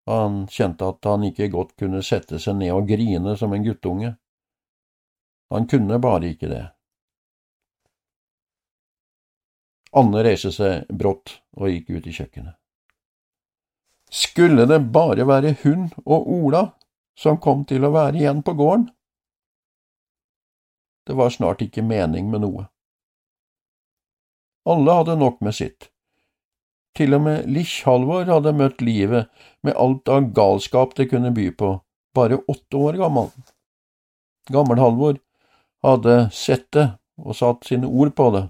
han 0.04 0.46
kjente 0.50 0.88
at 0.88 1.04
han 1.04 1.24
ikke 1.24 1.50
godt 1.52 1.76
kunne 1.78 2.02
sette 2.02 2.40
seg 2.42 2.58
ned 2.58 2.74
og 2.74 2.88
grine 2.90 3.36
som 3.38 3.52
en 3.54 3.64
guttunge. 3.64 4.14
Han 5.52 5.68
kunne 5.70 5.98
bare 6.02 6.32
ikke 6.32 6.50
det. 6.50 6.64
Anne 9.92 10.24
reiste 10.24 10.50
seg 10.54 10.88
brått 10.88 11.36
og 11.60 11.68
gikk 11.68 11.92
ut 11.92 12.08
i 12.08 12.16
kjøkkenet. 12.16 12.56
Skulle 14.12 14.66
det 14.68 14.80
bare 14.92 15.24
være 15.28 15.54
hun 15.62 15.86
og 16.04 16.28
Ola 16.32 16.64
som 17.16 17.38
kom 17.40 17.64
til 17.68 17.84
å 17.84 17.92
være 17.92 18.18
igjen 18.20 18.42
på 18.44 18.56
gården? 18.56 18.88
Det 21.06 21.16
var 21.18 21.32
snart 21.34 21.62
ikke 21.64 21.84
mening 21.84 22.28
med 22.32 22.44
noe. 22.44 22.66
Alle 24.68 24.92
hadde 24.92 25.16
nok 25.18 25.40
med 25.42 25.54
sitt. 25.54 25.88
Til 26.94 27.16
og 27.16 27.22
med 27.24 27.48
Lich-Halvor 27.48 28.28
hadde 28.28 28.52
møtt 28.54 28.82
livet 28.84 29.30
med 29.64 29.76
alt 29.80 30.08
av 30.12 30.28
galskap 30.36 30.94
det 30.98 31.08
kunne 31.10 31.32
by 31.34 31.48
på, 31.56 31.74
bare 32.14 32.42
åtte 32.46 32.76
år 32.76 32.98
gammel. 33.00 33.30
Gammel-Halvor 34.52 35.18
hadde 35.82 36.16
sett 36.36 36.68
det 36.76 36.90
og 37.22 37.36
satt 37.38 37.64
sine 37.66 37.88
ord 37.88 38.12
på 38.14 38.28
det. 38.36 38.44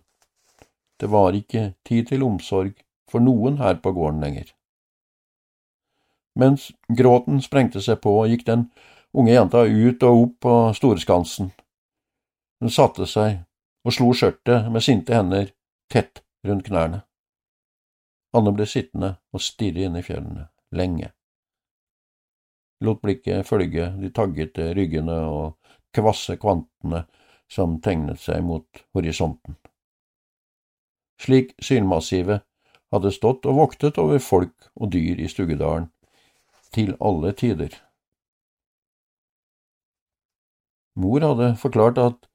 Det 1.00 1.08
var 1.10 1.36
ikke 1.38 1.72
tid 1.86 2.10
til 2.10 2.26
omsorg 2.26 2.74
for 3.10 3.22
noen 3.22 3.60
her 3.62 3.78
på 3.82 3.94
gården 3.94 4.20
lenger. 4.24 4.52
Mens 6.38 6.70
gråten 6.88 7.42
sprengte 7.44 7.80
seg 7.84 8.00
på, 8.04 8.14
gikk 8.26 8.46
den 8.48 8.68
unge 9.12 9.34
jenta 9.34 9.64
ut 9.68 10.04
og 10.08 10.22
opp 10.26 10.36
på 10.44 10.54
Storeskansen. 10.76 11.50
Hun 12.62 12.72
satte 12.72 13.06
seg 13.06 13.42
og 13.84 13.96
slo 13.96 14.12
skjørtet 14.16 14.70
med 14.72 14.84
sinte 14.84 15.14
hender 15.14 15.50
tett 15.92 16.22
rundt 16.48 16.66
knærne. 16.68 17.02
Anne 18.32 18.52
ble 18.56 18.66
sittende 18.68 19.16
og 19.32 19.44
stirre 19.44 19.84
inn 19.86 19.98
i 20.00 20.04
fjellene, 20.06 20.46
lenge. 20.72 21.12
Lot 22.82 23.02
blikket 23.04 23.46
følge 23.46 23.90
de 24.00 24.10
taggete 24.10 24.72
ryggene 24.74 25.18
og 25.28 25.74
kvasse 25.94 26.38
kvantene 26.40 27.04
som 27.52 27.76
tegnet 27.84 28.20
seg 28.22 28.40
mot 28.46 28.82
horisonten. 28.96 29.58
Slik 31.20 31.52
sylmassivet 31.62 32.42
hadde 32.92 33.12
stått 33.14 33.46
og 33.46 33.60
voktet 33.60 34.00
over 34.00 34.18
folk 34.18 34.70
og 34.74 34.90
dyr 34.96 35.20
i 35.20 35.28
Stugedalen 35.30 35.90
til 36.72 36.96
alle 37.00 37.34
tider. 37.36 37.76
Mor 40.96 41.24
hadde 41.24 41.54
forklart 41.60 42.00
at 42.00 42.28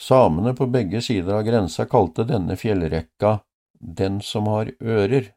samene 0.00 0.54
på 0.56 0.68
begge 0.72 1.02
sider 1.04 1.36
av 1.36 1.44
grensa 1.44 1.86
kalte 1.88 2.24
denne 2.28 2.56
fjellrekka 2.56 3.38
den 3.80 4.20
som 4.24 4.48
har 4.48 4.72
ører. 4.80 5.32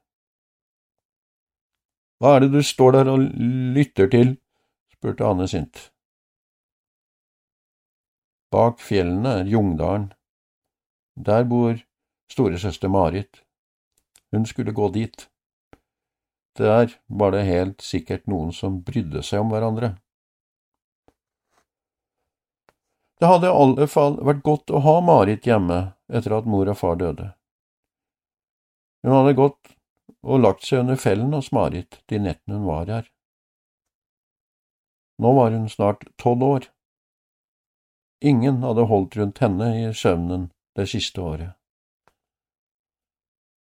Hva 2.20 2.36
er 2.38 2.46
det 2.46 2.54
du 2.54 2.62
står 2.64 2.96
der 2.98 3.12
og 3.12 3.26
lytter 3.76 4.08
til? 4.12 4.38
spurte 4.96 5.28
Ane 5.28 5.48
sint. 5.52 5.90
Bak 8.54 8.80
fjellene 8.80 9.40
er 9.42 9.50
Jungdalen. 9.50 10.12
Der 11.16 11.44
bor 11.44 11.76
storesøster 12.32 12.88
Marit. 12.88 13.42
Hun 14.32 14.46
skulle 14.46 14.72
gå 14.72 14.90
dit. 14.94 15.28
Der 16.58 16.94
var 17.08 17.34
det 17.34 17.48
helt 17.50 17.82
sikkert 17.82 18.28
noen 18.30 18.54
som 18.54 18.82
brydde 18.86 19.24
seg 19.26 19.42
om 19.42 19.52
hverandre. 19.54 19.96
Det 23.24 23.28
hadde 23.28 23.48
i 23.48 23.56
alle 23.56 23.86
fall 23.88 24.18
vært 24.28 24.42
godt 24.44 24.72
å 24.76 24.82
ha 24.84 24.94
Marit 25.00 25.46
hjemme 25.48 25.78
etter 26.12 26.34
at 26.36 26.48
mor 26.50 26.68
og 26.68 26.76
far 26.76 26.98
døde. 27.00 27.30
Hun 29.00 29.14
hadde 29.16 29.38
gått 29.38 29.70
og 30.28 30.42
lagt 30.44 30.66
seg 30.68 30.82
under 30.82 31.00
fellen 31.00 31.32
hos 31.32 31.48
Marit 31.56 32.02
de 32.12 32.20
nettene 32.20 32.58
hun 32.58 32.66
var 32.68 32.92
her. 32.92 33.06
Nå 35.24 35.32
var 35.38 35.56
hun 35.56 35.70
snart 35.72 36.04
tolv 36.20 36.44
år. 36.50 36.68
Ingen 38.20 38.60
hadde 38.68 38.90
holdt 38.92 39.16
rundt 39.16 39.40
henne 39.40 39.72
i 39.86 39.88
søvnen 39.96 40.50
det 40.76 40.90
siste 40.92 41.24
året. 41.24 41.56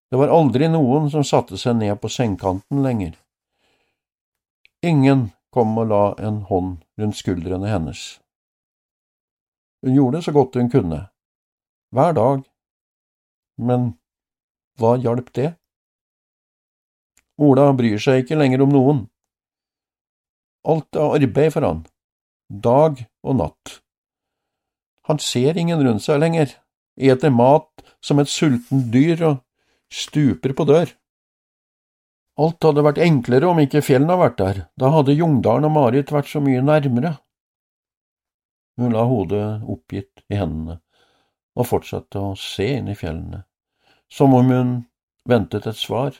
Det 0.08 0.16
var 0.16 0.32
aldri 0.32 0.72
noen 0.72 1.12
som 1.12 1.28
satte 1.28 1.60
seg 1.60 1.76
ned 1.76 2.00
på 2.00 2.08
sengekanten 2.08 2.80
lenger. 2.88 3.20
Ingen 4.80 5.28
kom 5.52 5.76
og 5.76 5.92
la 5.92 6.02
en 6.24 6.40
hånd 6.48 6.78
rundt 6.96 7.20
skuldrene 7.20 7.68
hennes. 7.68 8.21
Hun 9.82 9.96
gjorde 9.96 10.22
så 10.22 10.32
godt 10.32 10.54
hun 10.54 10.70
kunne, 10.70 11.00
hver 11.90 12.14
dag, 12.14 12.44
men 13.58 13.92
hva 14.78 14.94
hjalp 15.02 15.32
det? 15.34 15.52
Ola 17.42 17.70
bryr 17.74 17.98
seg 18.00 18.22
ikke 18.22 18.38
lenger 18.38 18.62
om 18.62 18.72
noen. 18.72 19.00
Alt 20.62 20.94
er 20.94 21.16
arbeid 21.18 21.54
for 21.54 21.66
han, 21.66 21.80
dag 22.48 23.02
og 23.26 23.38
natt. 23.40 23.78
Han 25.10 25.18
ser 25.18 25.58
ingen 25.58 25.82
rundt 25.82 26.04
seg 26.04 26.20
lenger, 26.22 26.54
eter 26.94 27.34
mat 27.34 27.82
som 28.04 28.22
et 28.22 28.30
sultent 28.30 28.92
dyr 28.94 29.24
og 29.32 29.40
stuper 29.90 30.54
på 30.54 30.66
dør. 30.68 30.92
Alt 32.40 32.64
hadde 32.64 32.84
vært 32.86 33.02
enklere 33.02 33.50
om 33.50 33.58
ikke 33.60 33.82
fjellene 33.84 34.14
hadde 34.14 34.22
vært 34.22 34.38
der, 34.38 34.60
da 34.78 34.92
hadde 34.94 35.18
Jungdalen 35.18 35.66
og 35.68 35.74
Marit 35.74 36.14
vært 36.14 36.30
så 36.30 36.40
mye 36.40 36.62
nærmere. 36.64 37.16
Hun 38.80 38.94
la 38.96 39.04
hodet 39.04 39.62
oppgitt 39.68 40.24
i 40.32 40.38
hendene 40.40 40.78
og 41.52 41.68
fortsatte 41.68 42.20
å 42.20 42.36
se 42.38 42.68
inn 42.78 42.88
i 42.88 42.96
fjellene, 42.96 43.42
som 44.08 44.32
om 44.34 44.48
hun 44.48 44.70
ventet 45.28 45.66
et 45.68 45.76
svar. 45.76 46.16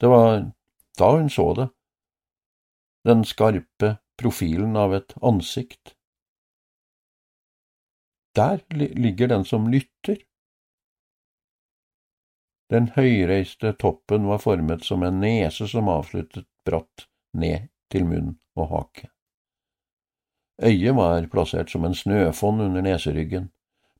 Det 0.00 0.10
var 0.12 0.44
da 1.00 1.10
hun 1.16 1.30
så 1.32 1.46
det, 1.56 1.68
den 3.08 3.24
skarpe 3.24 3.96
profilen 4.20 4.76
av 4.76 4.94
et 4.96 5.16
ansikt. 5.22 5.94
Der 8.36 8.60
ligger 8.74 9.28
den 9.28 9.44
som 9.44 9.68
lytter. 9.70 10.18
Den 12.72 12.88
høyreiste 12.96 13.74
toppen 13.78 14.26
var 14.26 14.40
formet 14.42 14.84
som 14.84 15.04
en 15.06 15.20
nese 15.22 15.68
som 15.70 15.90
avsluttet 15.92 16.48
bratt 16.66 17.06
ned 17.36 17.68
til 17.92 18.08
munn 18.08 18.32
og 18.58 18.70
hake. 18.72 19.13
Øyet 20.62 20.94
var 20.94 21.26
plassert 21.26 21.70
som 21.70 21.84
en 21.84 21.94
snøfonn 21.94 22.60
under 22.60 22.82
neseryggen. 22.82 23.50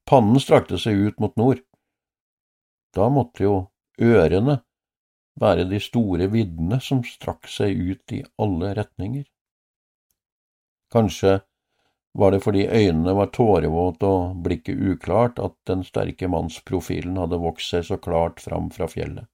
Pannen 0.06 0.40
strakte 0.40 0.78
seg 0.78 1.00
ut 1.08 1.20
mot 1.20 1.34
nord. 1.36 1.62
Da 2.94 3.08
måtte 3.10 3.42
jo 3.42 3.54
ørene 3.98 4.60
være 5.40 5.64
de 5.66 5.80
store 5.82 6.28
viddene 6.30 6.78
som 6.80 7.02
strakk 7.06 7.48
seg 7.50 7.74
ut 7.74 8.14
i 8.14 8.22
alle 8.38 8.74
retninger. 8.78 9.24
Kanskje 10.94 11.40
var 12.14 12.30
det 12.30 12.44
fordi 12.44 12.68
øynene 12.68 13.16
var 13.18 13.32
tårevåte 13.34 14.06
og 14.06 14.36
blikket 14.44 14.78
uklart 14.78 15.40
at 15.42 15.56
den 15.66 15.82
sterke 15.82 16.28
mannsprofilen 16.30 17.18
hadde 17.18 17.40
vokst 17.42 17.74
seg 17.74 17.88
så 17.88 17.98
klart 17.98 18.38
fram 18.44 18.70
fra 18.70 18.86
fjellet. 18.86 19.26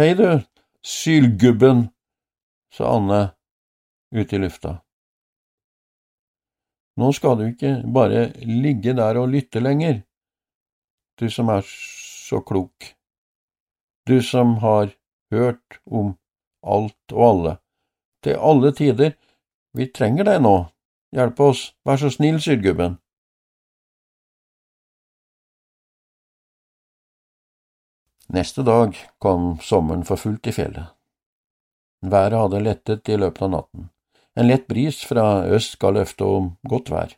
Hei 0.00 0.14
du, 0.16 0.40
sylgubben, 0.84 1.88
sa 2.72 2.96
Anne 2.96 3.20
ute 4.12 4.36
i 4.36 4.40
lufta. 4.40 4.78
Nå 6.96 7.10
skal 7.12 7.36
du 7.36 7.44
ikke 7.50 7.72
bare 7.92 8.30
ligge 8.40 8.94
der 8.96 9.18
og 9.20 9.28
lytte 9.28 9.60
lenger, 9.60 10.00
du 11.20 11.28
som 11.32 11.50
er 11.52 11.64
så 11.68 12.40
klok, 12.40 12.92
du 14.08 14.20
som 14.24 14.56
har 14.62 14.94
hørt 15.34 15.80
om 15.84 16.14
alt 16.64 17.12
og 17.12 17.24
alle, 17.28 17.56
til 18.24 18.40
alle 18.40 18.72
tider, 18.72 19.12
vi 19.76 19.90
trenger 19.92 20.24
deg 20.24 20.40
nå, 20.40 20.54
hjelp 21.12 21.42
oss, 21.44 21.66
vær 21.84 22.00
så 22.00 22.08
snill, 22.12 22.40
sydgubben. 22.40 22.96
Neste 28.32 28.64
dag 28.66 28.96
kom 29.22 29.58
sommeren 29.62 30.02
for 30.04 30.18
fullt 30.18 30.48
i 30.48 30.56
fjellet. 30.56 30.88
Været 32.02 32.40
hadde 32.40 32.64
lettet 32.64 33.08
i 33.08 33.20
løpet 33.20 33.44
av 33.46 33.52
natten. 33.52 33.90
En 34.36 34.48
lett 34.48 34.66
bris 34.68 35.00
fra 35.08 35.46
øst 35.48 35.78
ga 35.80 35.90
løfte 35.96 36.24
om 36.24 36.50
godt 36.68 36.90
vær. 36.92 37.14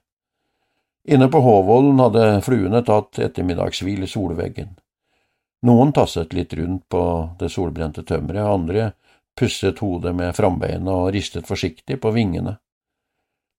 Inne 1.09 1.27
på 1.33 1.41
Håvollen 1.43 1.99
hadde 2.03 2.27
fluene 2.47 2.83
tatt 2.87 3.19
ettermiddagshvil 3.25 4.05
i 4.05 4.11
solveggen. 4.11 4.77
Noen 5.67 5.91
tasset 5.93 6.35
litt 6.37 6.53
rundt 6.55 6.85
på 6.93 7.03
det 7.41 7.51
solbrente 7.51 8.05
tømmeret, 8.07 8.47
andre 8.47 8.91
pusset 9.39 9.81
hodet 9.83 10.15
med 10.15 10.37
frambeina 10.37 10.95
og 11.05 11.13
ristet 11.15 11.49
forsiktig 11.49 11.99
på 12.03 12.13
vingene. 12.15 12.59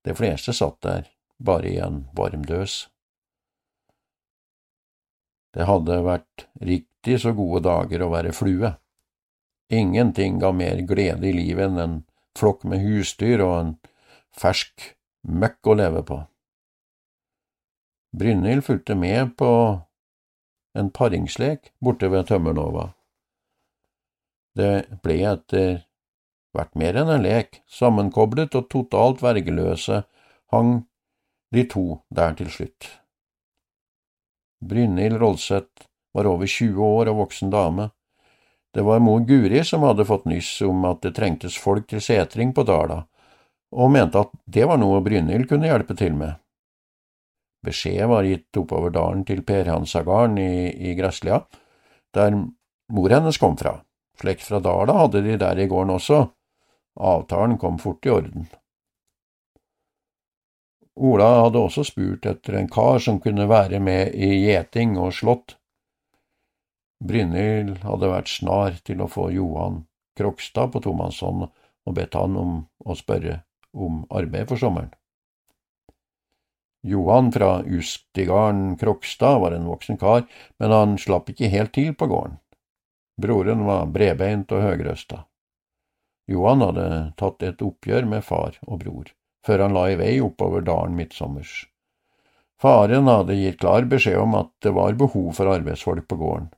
De 0.08 0.15
fleste 0.15 0.56
satt 0.56 0.80
der, 0.86 1.10
bare 1.38 1.67
i 1.67 1.78
en 1.84 2.06
varm 2.15 2.45
døs. 2.48 2.86
Det 5.56 5.65
hadde 5.65 6.00
vært 6.06 6.45
riktig 6.62 7.17
så 7.24 7.34
gode 7.36 7.63
dager 7.65 8.06
å 8.06 8.12
være 8.13 8.36
flue. 8.36 8.72
Ingenting 9.69 10.39
ga 10.39 10.52
mer 10.56 10.80
glede 10.88 11.28
i 11.30 11.34
livet 11.36 11.67
enn 11.67 11.82
en 11.84 11.98
flokk 12.39 12.65
med 12.69 12.84
husdyr 12.84 13.43
og 13.45 13.54
en 13.58 13.73
fersk 14.39 14.93
møkk 15.28 15.69
å 15.69 15.75
leve 15.80 16.04
på. 16.08 16.19
Brynhild 18.19 18.65
fulgte 18.65 18.95
med 18.97 19.36
på 19.38 19.52
en 20.80 20.89
paringslek 20.95 21.73
borte 21.84 22.10
ved 22.10 22.30
Tømmernova. 22.30 22.89
Det 24.58 24.99
ble 25.04 25.19
etter 25.30 25.84
hvert 26.56 26.73
mer 26.80 26.97
enn 26.97 27.12
en 27.13 27.25
lek, 27.25 27.62
sammenkoblet 27.69 28.56
og 28.58 28.69
totalt 28.73 29.21
vergeløse 29.21 30.02
hang 30.54 30.71
de 31.54 31.65
to 31.69 32.02
der 32.10 32.34
til 32.39 32.49
slutt. 32.54 32.89
Brynhild 34.60 35.19
Rolseth 35.21 35.88
var 36.13 36.28
over 36.28 36.49
20 36.49 36.82
år 36.84 37.12
og 37.12 37.21
voksen 37.23 37.54
dame. 37.54 37.89
Det 38.73 38.82
var 38.86 38.99
mor 39.01 39.19
Guri 39.25 39.63
som 39.65 39.84
hadde 39.84 40.05
fått 40.05 40.27
nyss 40.29 40.62
om 40.62 40.86
at 40.86 41.01
det 41.01 41.15
trengtes 41.17 41.58
folk 41.58 41.88
til 41.89 42.03
setring 42.05 42.53
på 42.53 42.63
Dala, 42.67 43.01
og 43.73 43.91
mente 43.93 44.21
at 44.21 44.32
det 44.45 44.67
var 44.69 44.77
noe 44.82 45.01
Brynhild 45.05 45.49
kunne 45.49 45.69
hjelpe 45.69 45.97
til 45.97 46.13
med. 46.17 46.38
Beskjed 47.65 48.08
var 48.08 48.27
gitt 48.27 48.58
oppover 48.62 48.93
dalen 48.95 49.25
til 49.27 49.41
Per 49.43 49.67
Hansagarden 49.67 50.38
i, 50.39 50.69
i 50.91 50.93
Gresslia, 50.95 51.41
der 52.15 52.38
mor 52.93 53.12
hennes 53.12 53.38
kom 53.41 53.58
fra. 53.60 53.79
Slekt 54.19 54.45
fra 54.45 54.62
Dala 54.63 54.95
hadde 55.01 55.25
de 55.25 55.36
der 55.39 55.60
i 55.60 55.67
gården 55.67 55.97
også. 55.97 56.23
Avtalen 56.99 57.58
kom 57.60 57.77
fort 57.79 58.05
i 58.05 58.13
orden. 58.13 58.47
Ola 60.99 61.29
hadde 61.45 61.62
også 61.63 61.86
spurt 61.88 62.25
etter 62.27 62.58
en 62.60 62.67
kar 62.71 62.99
som 62.99 63.21
kunne 63.23 63.47
være 63.47 63.79
med 63.79 64.15
i 64.15 64.43
gjeting 64.43 64.97
og 64.99 65.13
slått. 65.15 65.55
Brynhild 66.99 67.79
hadde 67.88 68.12
vært 68.12 68.31
snar 68.31 68.79
til 68.83 69.01
å 69.01 69.07
få 69.07 69.29
Johan 69.31 69.85
Krokstad 70.19 70.73
på 70.73 70.81
tomannshånd 70.83 71.45
og 71.47 71.95
bedt 71.95 72.17
han 72.19 72.35
om 72.38 72.55
å 72.83 72.95
spørre 72.97 73.41
om 73.71 74.03
arbeid 74.09 74.49
for 74.49 74.59
sommeren. 74.59 74.91
Johan 76.83 77.31
fra 77.31 77.62
Ustigarden 77.63 78.75
Krokstad 78.79 79.39
var 79.39 79.55
en 79.55 79.67
voksen 79.67 79.97
kar, 79.99 80.25
men 80.59 80.71
han 80.71 80.97
slapp 80.99 81.31
ikke 81.31 81.51
helt 81.51 81.73
til 81.75 81.91
på 81.95 82.07
gården. 82.07 82.38
Broren 83.19 83.65
var 83.67 83.89
bredbeint 83.91 84.51
og 84.55 84.63
høgrøsta. 84.63 85.25
Johan 86.29 86.63
hadde 86.63 86.88
tatt 87.19 87.43
et 87.43 87.63
oppgjør 87.65 88.07
med 88.07 88.23
far 88.23 88.59
og 88.67 88.83
bror, 88.83 89.12
før 89.45 89.65
han 89.65 89.75
la 89.75 89.89
i 89.91 89.97
vei 89.99 90.13
oppover 90.23 90.63
dalen 90.63 90.95
midtsommers. 90.95 91.65
Faren 92.59 93.07
hadde 93.07 93.39
gitt 93.39 93.59
klar 93.59 93.88
beskjed 93.88 94.19
om 94.19 94.35
at 94.39 94.51
det 94.63 94.71
var 94.75 94.95
behov 94.99 95.33
for 95.35 95.51
arbeidsfolk 95.51 96.07
på 96.07 96.19
gården, 96.19 96.49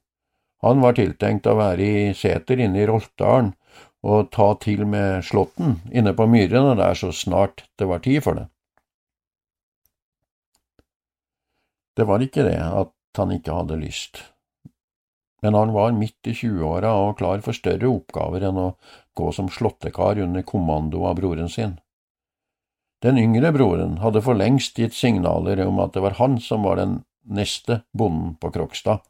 han 0.61 0.81
var 0.81 0.97
tiltenkt 0.97 1.49
å 1.49 1.57
være 1.57 1.85
i 1.85 2.13
seter 2.17 2.61
inne 2.61 2.83
i 2.83 2.87
Roltdalen 2.89 3.53
og 4.01 4.31
ta 4.33 4.51
til 4.61 4.85
med 4.89 5.25
slåtten 5.25 5.79
inne 5.93 6.13
på 6.17 6.27
myrene 6.29 6.75
der 6.77 6.97
så 6.97 7.11
snart 7.13 7.65
det 7.77 7.87
var 7.89 8.01
tid 8.05 8.23
for 8.25 8.37
det. 8.37 8.47
Det 11.97 12.07
var 12.07 12.23
ikke 12.23 12.45
det 12.47 12.57
at 12.57 12.93
han 13.17 13.33
ikke 13.35 13.53
hadde 13.53 13.77
lyst, 13.81 14.21
men 15.43 15.57
han 15.57 15.73
var 15.75 15.91
midt 15.97 16.29
i 16.29 16.33
tjueåra 16.37 16.93
og 17.03 17.17
klar 17.19 17.41
for 17.45 17.57
større 17.57 17.89
oppgaver 17.89 18.45
enn 18.47 18.59
å 18.61 18.67
gå 19.17 19.31
som 19.35 19.49
slåttekar 19.51 20.21
under 20.23 20.45
kommando 20.47 21.03
av 21.09 21.17
broren 21.19 21.49
sin. 21.51 21.79
Den 23.01 23.17
yngre 23.17 23.49
broren 23.53 23.97
hadde 24.01 24.21
for 24.21 24.37
lengst 24.37 24.77
gitt 24.79 24.93
signaler 24.93 25.59
om 25.65 25.81
at 25.81 25.95
det 25.95 26.05
var 26.05 26.19
han 26.21 26.37
som 26.39 26.63
var 26.63 26.77
den 26.77 26.99
neste 27.25 27.81
bonden 27.97 28.35
på 28.37 28.53
Krokstad. 28.53 29.01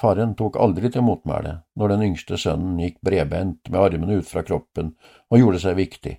Faren 0.00 0.32
tok 0.36 0.56
aldri 0.56 0.88
til 0.92 1.04
motmæle 1.04 1.58
når 1.76 1.92
den 1.92 2.06
yngste 2.08 2.38
sønnen 2.40 2.78
gikk 2.80 3.00
bredbent 3.04 3.68
med 3.68 3.80
armene 3.82 4.20
ut 4.22 4.28
fra 4.28 4.42
kroppen 4.46 4.94
og 5.28 5.42
gjorde 5.42 5.60
seg 5.60 5.76
viktig. 5.76 6.14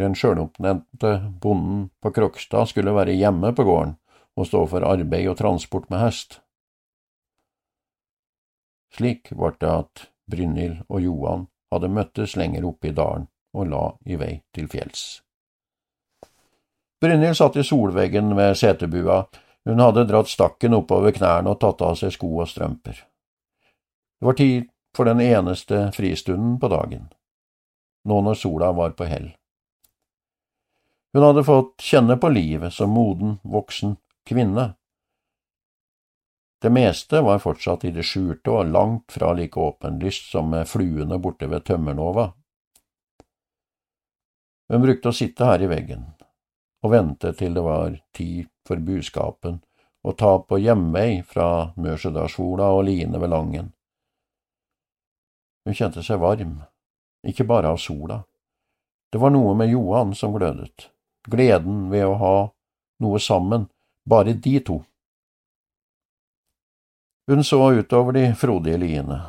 Den 0.00 0.16
sjøloppnevnte 0.18 1.12
bonden 1.42 1.90
på 2.02 2.10
Krokstad 2.16 2.70
skulle 2.70 2.94
være 2.96 3.14
hjemme 3.14 3.52
på 3.54 3.66
gården 3.68 3.98
og 4.36 4.48
stå 4.48 4.64
for 4.66 4.86
arbeid 4.88 5.28
og 5.30 5.36
transport 5.38 5.90
med 5.92 6.00
hest. 6.02 6.40
Slik 8.96 9.30
ble 9.36 9.52
det 9.60 9.70
at 9.70 10.06
Brynhild 10.32 10.82
og 10.88 11.04
Johan 11.04 11.46
hadde 11.72 11.92
møttes 11.92 12.34
lenger 12.40 12.66
oppe 12.68 12.90
i 12.90 12.96
dalen 12.96 13.28
og 13.52 13.68
la 13.68 13.84
i 14.08 14.18
vei 14.20 14.32
til 14.56 14.68
fjells. 14.72 15.22
Brynhild 17.02 17.36
satt 17.36 17.56
i 17.60 17.66
solveggen 17.66 18.34
ved 18.38 18.56
setebua 18.58 19.22
hun 19.64 19.80
hadde 19.80 20.04
dratt 20.04 20.28
stakken 20.28 20.74
oppover 20.74 21.14
knærne 21.14 21.54
og 21.54 21.60
tatt 21.62 21.82
av 21.86 21.94
seg 21.98 22.14
sko 22.14 22.30
og 22.42 22.50
strømper. 22.50 22.96
Det 24.18 24.26
var 24.26 24.38
tid 24.38 24.68
for 24.96 25.08
den 25.08 25.22
eneste 25.22 25.84
fristunden 25.94 26.58
på 26.60 26.70
dagen, 26.72 27.08
nå 28.04 28.20
når 28.26 28.38
sola 28.38 28.72
var 28.76 28.96
på 28.98 29.06
hell. 29.06 29.30
Hun 31.12 31.26
hadde 31.26 31.44
fått 31.44 31.82
kjenne 31.84 32.16
på 32.16 32.30
livet 32.32 32.72
som 32.72 32.90
moden, 32.90 33.38
voksen 33.42 33.96
kvinne. 34.28 34.72
Det 36.62 36.70
meste 36.70 37.20
var 37.20 37.42
fortsatt 37.42 37.84
i 37.84 37.90
det 37.90 38.04
skjulte 38.06 38.50
og 38.54 38.70
langt 38.70 39.12
fra 39.12 39.32
like 39.34 39.60
åpenlyst 39.60 40.30
som 40.30 40.50
med 40.50 40.68
fluene 40.70 41.18
borte 41.18 41.48
ved 41.50 41.66
Tømmernova. 41.66 42.30
Hun 44.72 44.82
brukte 44.86 45.10
å 45.10 45.16
sitte 45.16 45.44
her 45.44 45.62
i 45.66 45.68
veggen 45.68 46.06
og 46.82 46.90
vente 46.90 47.32
til 47.38 47.54
det 47.54 47.62
var 47.62 47.94
tid 48.16 48.48
for 48.66 48.82
buskapen 48.82 49.60
og 50.02 50.16
ta 50.18 50.32
på 50.42 50.58
hjemvei 50.58 51.22
fra 51.26 51.72
Mørsedalsvola 51.78 52.72
og 52.74 52.84
Line 52.88 53.20
ved 53.22 53.30
Langen. 53.30 53.70
Hun 55.62 55.76
kjente 55.78 56.02
seg 56.02 56.18
varm, 56.18 56.56
ikke 57.22 57.46
bare 57.46 57.70
av 57.70 57.78
sola. 57.78 58.22
Det 59.12 59.20
var 59.22 59.30
noe 59.30 59.54
med 59.54 59.70
Johan 59.70 60.14
som 60.18 60.34
glødet, 60.34 60.88
gleden 61.30 61.86
ved 61.92 62.08
å 62.08 62.16
ha 62.18 62.36
noe 63.04 63.20
sammen, 63.22 63.68
bare 64.08 64.34
de 64.34 64.56
to. 64.66 64.80
Hun 67.30 67.44
så 67.46 67.60
utover 67.78 68.16
de 68.16 68.24
frodige 68.34 68.80
liene, 68.82 69.20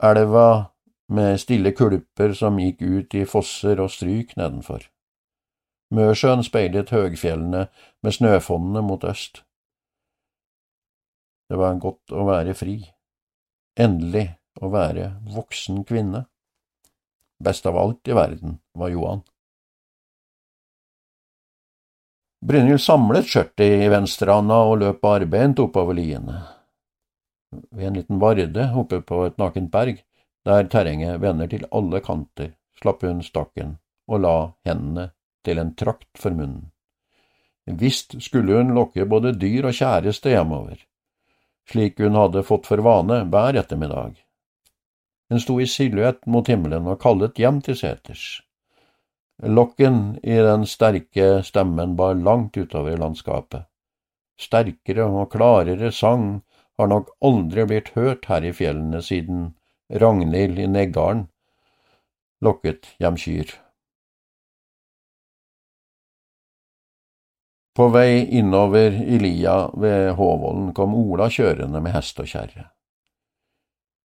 elva 0.00 0.70
med 1.12 1.36
stille 1.42 1.74
kulper 1.76 2.32
som 2.38 2.56
gikk 2.62 2.80
ut 2.80 3.18
i 3.18 3.26
fosser 3.28 3.82
og 3.82 3.92
stryk 3.92 4.32
nedenfor. 4.40 4.86
Mørsjøen 5.90 6.44
speilet 6.46 6.92
høgfjellene 6.94 7.64
med 8.02 8.14
snøfonnene 8.14 8.82
mot 8.86 9.04
øst. 9.10 9.42
Det 11.50 11.58
var 11.58 11.80
godt 11.82 12.14
å 12.14 12.26
være 12.28 12.54
fri, 12.54 12.76
endelig 13.74 14.28
å 14.62 14.70
være 14.70 15.08
voksen 15.34 15.82
kvinne. 15.88 16.28
Best 17.42 17.66
av 17.66 17.78
alt 17.80 18.06
i 18.06 18.14
verden 18.14 18.60
var 18.78 18.94
Johan. 18.94 19.24
Brynhild 22.46 22.80
samlet 22.80 23.26
skjørtet 23.28 23.82
i 23.82 23.90
venstrehanda 23.90 24.62
og 24.70 24.78
løp 24.84 25.02
barbeint 25.02 25.58
oppover 25.60 25.98
liene. 25.98 26.38
Ved 27.74 27.90
en 27.90 27.98
liten 27.98 28.22
varde 28.22 28.70
oppe 28.78 29.02
på 29.02 29.24
et 29.26 29.42
nakent 29.42 29.72
berg, 29.74 29.98
der 30.46 30.70
terrenget 30.70 31.18
vender 31.20 31.50
til 31.50 31.66
alle 31.74 31.98
kanter, 32.00 32.54
slapp 32.78 33.02
hun 33.02 33.24
stakken 33.26 33.80
og 34.06 34.22
la 34.22 34.36
hendene 34.64 35.10
til 35.44 35.60
en 35.60 35.74
trakt 35.74 36.18
for 36.18 36.34
munnen. 36.36 36.70
Visst 37.80 38.16
skulle 38.24 38.56
hun 38.56 38.74
lokke 38.74 39.06
både 39.06 39.34
dyr 39.38 39.68
og 39.70 39.76
kjæreste 39.76 40.32
hjemover, 40.32 40.80
slik 41.70 42.00
hun 42.02 42.18
hadde 42.18 42.42
fått 42.46 42.66
for 42.66 42.82
vane 42.82 43.22
hver 43.30 43.58
ettermiddag. 43.60 44.16
Hun 45.30 45.42
sto 45.42 45.60
i 45.62 45.68
silhuett 45.70 46.24
mot 46.26 46.48
himmelen 46.50 46.88
og 46.90 46.98
kallet 47.02 47.38
hjem 47.38 47.60
til 47.62 47.78
seters. 47.78 48.24
Lokken 49.40 50.18
i 50.26 50.36
den 50.42 50.66
sterke 50.68 51.28
stemmen 51.46 51.94
bar 51.96 52.18
langt 52.18 52.58
utover 52.58 52.98
landskapet. 52.98 53.68
Sterkere 54.40 55.06
og 55.06 55.30
klarere 55.32 55.92
sang 55.92 56.40
har 56.80 56.90
nok 56.90 57.12
aldri 57.24 57.66
blitt 57.68 57.92
hørt 57.94 58.26
her 58.28 58.44
i 58.44 58.52
fjellene 58.56 59.02
siden 59.04 59.52
Ragnhild 60.00 60.58
i 60.58 60.66
Neggarden 60.66 61.28
lokket 62.40 62.94
hjem 63.00 63.18
kyr. 63.20 63.52
På 67.80 67.88
vei 67.88 68.26
innover 68.26 68.92
i 68.92 69.18
lia 69.18 69.70
ved 69.72 70.10
Håvollen 70.12 70.74
kom 70.76 70.92
Ola 70.94 71.30
kjørende 71.32 71.80
med 71.80 71.94
hest 71.94 72.18
og 72.20 72.26
kjerre. 72.28 72.66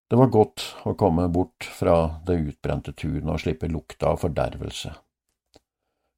Det 0.08 0.16
var 0.16 0.30
godt 0.32 0.64
å 0.88 0.94
komme 0.96 1.26
bort 1.28 1.68
fra 1.76 1.96
det 2.24 2.38
utbrente 2.40 2.94
tunet 2.96 3.28
og 3.34 3.42
slippe 3.44 3.68
lukta 3.68 4.14
av 4.14 4.22
fordervelse. 4.22 4.94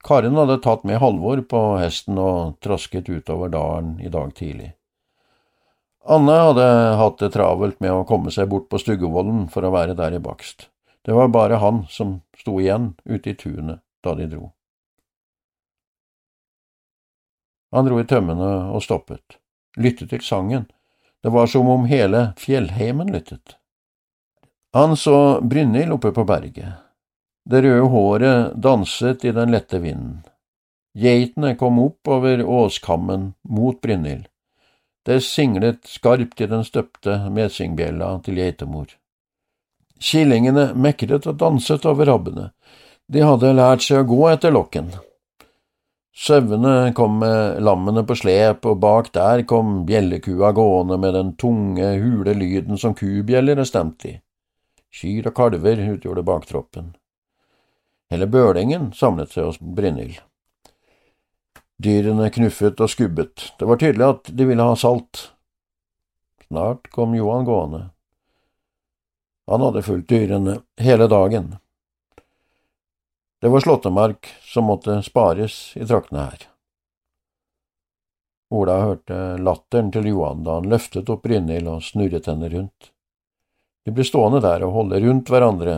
Karen 0.05 0.37
hadde 0.37 0.59
tatt 0.61 0.85
med 0.85 1.01
Halvor 1.01 1.41
på 1.49 1.61
hesten 1.81 2.21
og 2.21 2.59
trasket 2.61 3.09
utover 3.09 3.49
dalen 3.49 3.95
i 4.05 4.11
dag 4.13 4.35
tidlig. 4.37 4.75
Anne 6.05 6.35
hadde 6.37 6.67
hatt 7.01 7.17
det 7.23 7.31
travelt 7.39 7.81
med 7.81 7.95
å 7.95 8.05
komme 8.05 8.29
seg 8.37 8.51
bort 8.53 8.69
på 8.69 8.83
Stuggevollen 8.83 9.47
for 9.49 9.65
å 9.65 9.73
være 9.73 9.97
der 9.97 10.19
i 10.19 10.21
bakst. 10.21 10.69
Det 11.01 11.17
var 11.17 11.33
bare 11.33 11.57
han 11.65 11.87
som 11.89 12.19
sto 12.37 12.59
igjen 12.61 12.91
ute 13.09 13.33
i 13.33 13.35
tunet 13.41 13.81
da 14.05 14.13
de 14.13 14.29
dro. 14.29 14.51
Han 17.75 17.87
dro 17.87 17.99
i 17.99 18.07
tømmene 18.07 18.51
og 18.71 18.83
stoppet, 18.83 19.39
lyttet 19.77 20.13
til 20.13 20.23
sangen, 20.23 20.67
det 21.23 21.33
var 21.33 21.49
som 21.51 21.67
om 21.67 21.85
hele 21.89 22.31
fjellheimen 22.37 23.11
lyttet. 23.11 23.57
Han 24.73 24.97
så 24.97 25.41
Brynhild 25.41 25.91
oppe 25.91 26.11
på 26.11 26.23
berget. 26.23 26.77
Det 27.49 27.63
røde 27.63 27.87
håret 27.91 28.55
danset 28.63 29.25
i 29.25 29.31
den 29.31 29.51
lette 29.51 29.79
vinden. 29.79 30.21
Geitene 30.97 31.55
kom 31.55 31.79
opp 31.79 32.07
over 32.07 32.43
åskammen 32.43 33.33
mot 33.49 33.81
Brynhild. 33.81 34.27
Det 35.05 35.21
singlet 35.23 35.85
skarpt 35.87 36.41
i 36.41 36.47
den 36.51 36.65
støpte 36.67 37.15
mesingbjella 37.31 38.09
til 38.25 38.41
geitemor. 38.41 38.89
Killingene 39.99 40.73
mekret 40.75 41.27
og 41.29 41.37
danset 41.39 41.85
over 41.87 42.09
rabbene. 42.11 42.49
De 43.07 43.23
hadde 43.23 43.53
lært 43.55 43.85
seg 43.85 44.03
å 44.03 44.09
gå 44.09 44.23
etter 44.33 44.51
lokken. 44.51 44.91
Sauene 46.17 46.93
kom 46.97 47.19
med 47.19 47.59
lammene 47.61 48.01
på 48.01 48.15
slep, 48.17 48.65
og 48.65 48.79
bak 48.81 49.11
der 49.13 49.43
kom 49.45 49.83
bjellekua 49.85 50.49
gående 50.57 50.97
med 50.97 51.13
den 51.13 51.35
tunge, 51.37 51.91
hule 52.01 52.33
lyden 52.33 52.79
som 52.81 52.95
kubjeller 52.97 53.61
er 53.61 53.69
stemt 53.69 54.05
i. 54.09 54.15
Kyr 54.89 55.29
og 55.29 55.35
kalver 55.37 55.83
utgjorde 55.93 56.23
baktroppen. 56.25 56.95
Hele 58.09 58.25
bølingen 58.33 58.89
samlet 58.97 59.35
seg 59.35 59.45
hos 59.45 59.61
Brynhild. 59.61 60.17
Dyrene 61.77 62.31
knuffet 62.33 62.81
og 62.81 62.89
skubbet, 62.89 63.51
det 63.59 63.69
var 63.69 63.77
tydelig 63.77 64.07
at 64.07 64.33
de 64.33 64.49
ville 64.49 64.65
ha 64.65 64.73
salt. 64.73 65.27
Snart 66.47 66.89
kom 66.89 67.13
Johan 67.13 67.45
gående. 67.45 67.83
Han 69.47 69.61
hadde 69.61 69.85
fulgt 69.85 70.09
dyrene 70.09 70.63
hele 70.81 71.05
dagen. 71.11 71.59
Det 73.47 73.51
var 73.51 73.59
slåttemark 73.59 74.27
som 74.41 74.65
måtte 74.67 75.03
spares 75.03 75.77
i 75.77 75.85
traktene 75.87 76.19
her. 76.19 76.41
Ola 78.51 78.73
hørte 78.81 79.19
latteren 79.39 79.87
til 79.95 80.09
Johan 80.09 80.41
da 80.43 80.57
han 80.57 80.67
løftet 80.67 81.07
opp 81.13 81.21
Brynhild 81.23 81.69
og 81.71 81.85
snurret 81.87 82.27
henne 82.27 82.49
rundt. 82.51 82.89
De 83.87 83.93
ble 83.95 84.03
stående 84.03 84.41
der 84.43 84.65
og 84.67 84.73
holde 84.75 84.99
rundt 85.05 85.31
hverandre 85.31 85.77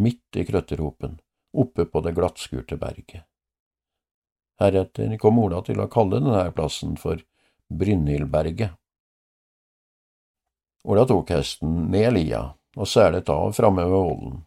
midt 0.00 0.40
i 0.40 0.46
krøtterhopen, 0.48 1.18
oppe 1.52 1.84
på 1.84 2.00
det 2.06 2.14
glattskurte 2.16 2.80
berget. 2.80 3.26
Heretter 4.64 5.12
kom 5.20 5.42
Ola 5.44 5.60
til 5.66 5.84
å 5.84 5.90
kalle 5.92 6.22
denne 6.22 6.46
plassen 6.56 6.96
for 7.02 7.20
Brynhildberget. 7.68 8.78
Ola 10.88 11.04
tok 11.04 11.36
hesten 11.36 11.90
ned 11.92 12.14
lia 12.16 12.46
og 12.80 12.88
selet 12.88 13.28
av 13.28 13.52
framme 13.60 13.84
ved 13.84 14.08
vollen. 14.08 14.40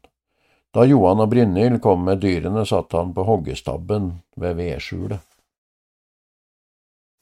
Da 0.74 0.86
Johan 0.90 1.22
og 1.22 1.30
Brynhild 1.30 1.82
kom 1.82 2.02
med 2.08 2.24
dyrene, 2.24 2.66
satt 2.66 2.96
han 2.98 3.14
på 3.14 3.26
hoggestabben 3.28 4.10
ved 4.42 4.58
vedskjulet. 4.58 5.22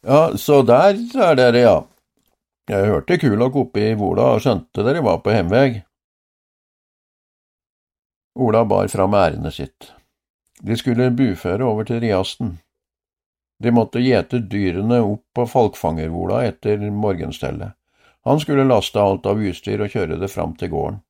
Ja, 0.07 0.37
så 0.37 0.61
der 0.65 0.95
er 1.21 1.35
dere, 1.35 1.59
ja. 1.59 1.77
Jeg 2.71 2.87
hørte 2.87 3.17
Kulok 3.19 3.57
oppe 3.65 3.83
i 3.83 3.93
Vola 3.99 4.31
og 4.35 4.43
skjønte 4.45 4.85
dere 4.85 5.03
var 5.03 5.19
på 5.25 5.33
hjemveg. 5.35 5.81
Ola 8.39 8.63
bar 8.65 8.87
fram 8.87 9.17
ærendet 9.19 9.57
sitt. 9.57 9.91
De 10.61 10.77
skulle 10.79 11.11
buføre 11.11 11.67
over 11.67 11.83
til 11.89 11.99
Riasten. 11.99 12.55
De 13.61 13.73
måtte 13.75 14.01
gjete 14.01 14.39
dyrene 14.49 15.01
opp 15.03 15.25
på 15.35 15.45
Falkfangervola 15.45 16.45
etter 16.47 16.81
morgenstellet. 16.89 17.75
Han 18.23 18.39
skulle 18.39 18.65
laste 18.69 19.01
alt 19.01 19.25
av 19.27 19.41
utstyr 19.41 19.83
og 19.83 19.91
kjøre 19.91 20.17
det 20.21 20.31
fram 20.31 20.55
til 20.57 20.71
gården. 20.71 21.01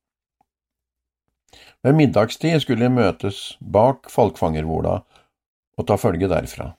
Ved 1.82 1.96
middagstid 1.98 2.60
skulle 2.62 2.86
de 2.86 2.94
møtes 2.94 3.56
bak 3.58 4.10
Falkfangervola 4.10 5.00
og 5.78 5.86
ta 5.88 5.96
følge 5.98 6.28
derfra. 6.30 6.70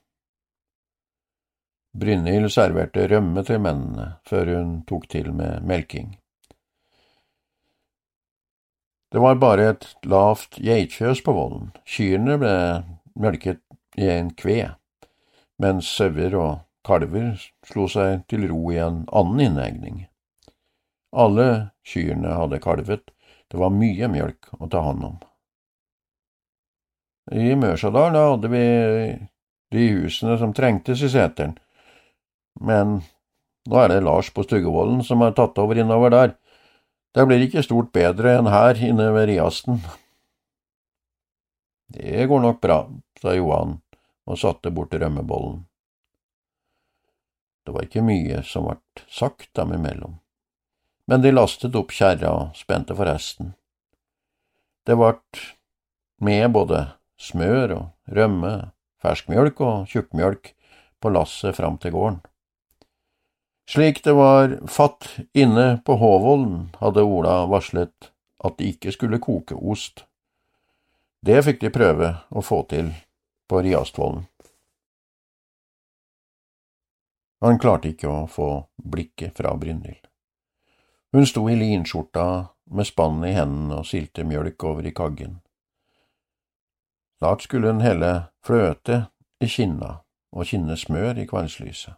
Brynhild 1.94 2.50
serverte 2.50 3.06
rømme 3.12 3.44
til 3.46 3.60
mennene 3.62 4.14
før 4.26 4.56
hun 4.56 4.70
tok 4.90 5.10
til 5.12 5.34
med 5.36 5.66
melking. 5.68 6.16
Det 9.14 9.22
var 9.22 9.38
bare 9.38 9.68
et 9.76 9.86
lavt 10.10 10.58
geitfjøs 10.58 11.22
på 11.22 11.36
vollen, 11.38 11.68
kyrne 11.86 12.40
ble 12.42 12.56
melket 13.14 13.60
i 14.00 14.08
en 14.10 14.32
kve, 14.34 14.72
mens 15.62 15.92
sauer 16.00 16.34
og 16.34 16.64
kalver 16.88 17.36
slo 17.68 17.86
seg 17.92 18.24
til 18.32 18.48
ro 18.50 18.72
i 18.74 18.80
en 18.82 19.04
annen 19.14 19.44
innegning. 19.52 20.00
Alle 21.14 21.76
kyrne 21.86 22.34
hadde 22.40 22.62
kalvet, 22.64 23.13
det 23.54 23.60
var 23.62 23.70
mye 23.70 24.08
mjølk 24.10 24.48
å 24.58 24.66
ta 24.66 24.80
hånd 24.82 25.04
om. 25.06 25.18
I 27.38 27.52
Mørsadalen 27.54 28.18
hadde 28.18 28.50
vi 28.50 28.62
de 29.78 29.84
husene 29.94 30.40
som 30.42 30.56
trengtes 30.58 31.04
i 31.06 31.10
seteren, 31.14 31.54
men 32.58 32.96
nå 33.70 33.78
er 33.78 33.92
det 33.92 34.00
Lars 34.08 34.32
på 34.34 34.42
Stuggevollen 34.48 35.04
som 35.06 35.22
har 35.22 35.36
tatt 35.38 35.62
over 35.62 35.78
innover 35.78 36.10
der. 36.16 36.34
Det 37.14 37.28
blir 37.30 37.46
ikke 37.46 37.62
stort 37.62 37.94
bedre 37.94 38.34
enn 38.40 38.50
her 38.50 38.82
inne 38.90 39.12
ved 39.14 39.30
Riasten. 39.30 39.78
Det 41.94 42.26
går 42.26 42.42
nok 42.42 42.58
bra, 42.58 42.80
sa 43.22 43.38
Johan 43.38 43.78
og 44.26 44.42
satte 44.42 44.74
bort 44.74 44.98
rømmebollen. 44.98 45.62
Det 47.64 47.78
var 47.78 47.86
ikke 47.86 48.02
mye 48.10 48.42
som 48.50 48.66
ble 48.66 49.06
sagt 49.14 49.54
dem 49.54 49.78
imellom 49.78 50.23
men 51.08 51.24
de 51.24 51.32
lastet 51.34 51.76
opp 51.76 51.92
kjerra 51.92 52.32
og 52.32 52.58
spente 52.58 52.96
for 52.96 53.10
hesten. 53.10 53.54
Det 54.88 54.96
vart 55.00 55.40
med 56.24 56.52
både 56.56 56.86
smør 57.20 57.76
og 57.78 58.16
rømme, 58.18 58.54
ferskmjølk 59.04 59.60
og 59.64 59.90
tjukkmjølk 59.92 60.54
på 61.04 61.12
lasset 61.12 61.56
fram 61.56 61.78
til 61.80 61.96
gården. 61.96 62.22
Slik 63.70 64.02
det 64.04 64.14
var 64.16 64.58
fatt 64.68 65.08
inne 65.34 65.80
på 65.86 65.96
Håvollen, 66.00 66.74
hadde 66.82 67.04
Ola 67.08 67.44
varslet 67.48 68.12
at 68.44 68.58
de 68.60 68.74
ikke 68.74 68.92
skulle 68.92 69.22
koke 69.24 69.56
ost. 69.56 70.04
Det 71.24 71.40
fikk 71.46 71.62
de 71.62 71.72
prøve 71.72 72.10
å 72.28 72.44
få 72.44 72.66
til 72.68 72.92
på 73.48 73.62
Riastvollen. 73.64 74.26
Han 77.44 77.60
klarte 77.60 77.92
ikke 77.92 78.08
å 78.08 78.28
få 78.32 78.50
blikket 78.76 79.36
fra 79.40 79.56
Brynhild. 79.60 80.13
Hun 81.14 81.26
sto 81.30 81.50
i 81.50 81.56
linskjorta 81.56 82.46
med 82.74 82.88
spannet 82.90 83.30
i 83.30 83.34
hendene 83.38 83.82
og 83.84 83.86
silte 83.86 84.24
mjølk 84.26 84.64
over 84.66 84.88
i 84.90 84.94
kaggen. 84.98 85.36
Snart 87.22 87.44
skulle 87.46 87.70
hun 87.70 87.84
helle 87.86 88.14
fløte 88.42 88.96
i 89.38 89.48
kinna 89.48 90.00
og 90.34 90.48
kinne 90.50 90.74
smør 90.78 91.20
i 91.22 91.28
kveldslyset. 91.30 91.94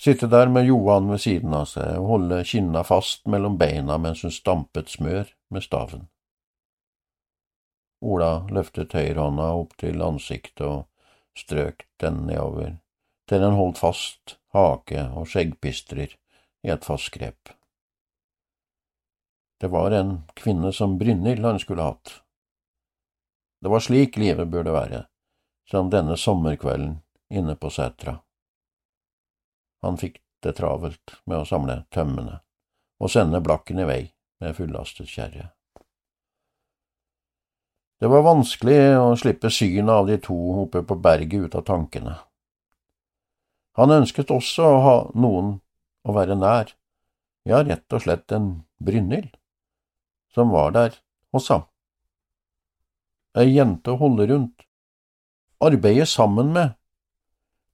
Sitte 0.00 0.28
der 0.32 0.48
med 0.48 0.68
Johan 0.68 1.08
ved 1.08 1.22
siden 1.24 1.54
av 1.56 1.66
seg 1.70 1.96
og 1.98 2.06
holde 2.08 2.42
kinna 2.50 2.82
fast 2.84 3.24
mellom 3.28 3.56
beina 3.60 3.96
mens 4.00 4.22
hun 4.24 4.32
stampet 4.32 4.92
smør 4.92 5.32
med 5.48 5.64
staven. 5.64 6.06
Ola 8.00 8.46
løftet 8.48 8.92
høyrehånda 8.96 9.46
opp 9.56 9.72
til 9.80 10.04
ansiktet 10.04 10.66
og 10.66 10.84
strøk 11.36 11.86
den 12.00 12.26
nedover, 12.28 12.76
til 13.28 13.40
den 13.40 13.56
holdt 13.56 13.80
fast 13.80 14.36
hake 14.56 15.06
og 15.16 15.28
skjeggpistrer 15.32 16.12
i 16.64 16.72
et 16.72 16.84
fast 16.84 17.12
grep. 17.16 17.56
Det 19.60 19.68
var 19.68 19.90
en 19.90 20.22
kvinne 20.34 20.72
som 20.72 20.98
Brynhild 20.98 21.44
han 21.44 21.58
skulle 21.60 21.82
hatt. 21.82 22.22
Det 23.60 23.68
var 23.68 23.80
slik 23.84 24.16
livet 24.16 24.48
burde 24.48 24.72
være, 24.72 25.04
som 25.68 25.90
denne 25.92 26.16
sommerkvelden 26.16 27.02
inne 27.28 27.56
på 27.60 27.68
setra. 27.70 28.16
Han 29.84 29.98
fikk 30.00 30.16
det 30.40 30.54
travelt 30.56 31.12
med 31.28 31.42
å 31.42 31.48
samle 31.48 31.82
tømmene 31.92 32.38
og 33.00 33.12
sende 33.12 33.40
blakken 33.44 33.82
i 33.84 33.88
vei 33.88 34.02
med 34.40 34.56
fullastet 34.56 35.08
kjerre. 35.08 35.50
Det 38.00 38.08
var 38.08 38.24
vanskelig 38.24 38.78
å 38.96 39.12
slippe 39.20 39.50
synet 39.52 39.92
av 39.92 40.08
de 40.08 40.16
to 40.24 40.36
oppe 40.62 40.80
på 40.88 40.96
berget 40.96 41.50
ut 41.50 41.58
av 41.60 41.66
tankene. 41.68 42.14
Han 43.76 43.92
ønsket 43.92 44.32
også 44.32 44.64
å 44.64 44.80
ha 44.86 44.96
noen 45.12 45.58
å 46.08 46.16
være 46.16 46.38
nær, 46.40 46.72
ja, 47.44 47.60
rett 47.60 47.92
og 47.92 48.04
slett 48.04 48.32
en 48.32 48.48
Brynhild, 48.80 49.36
som 50.34 50.50
var 50.54 50.74
der 50.76 50.96
og 51.34 51.44
sa. 51.44 51.60
Ei 53.38 53.52
jente 53.52 53.92
å 53.92 54.00
holde 54.00 54.26
rundt, 54.30 54.66
arbeide 55.62 56.06
sammen 56.08 56.52
med, 56.56 56.74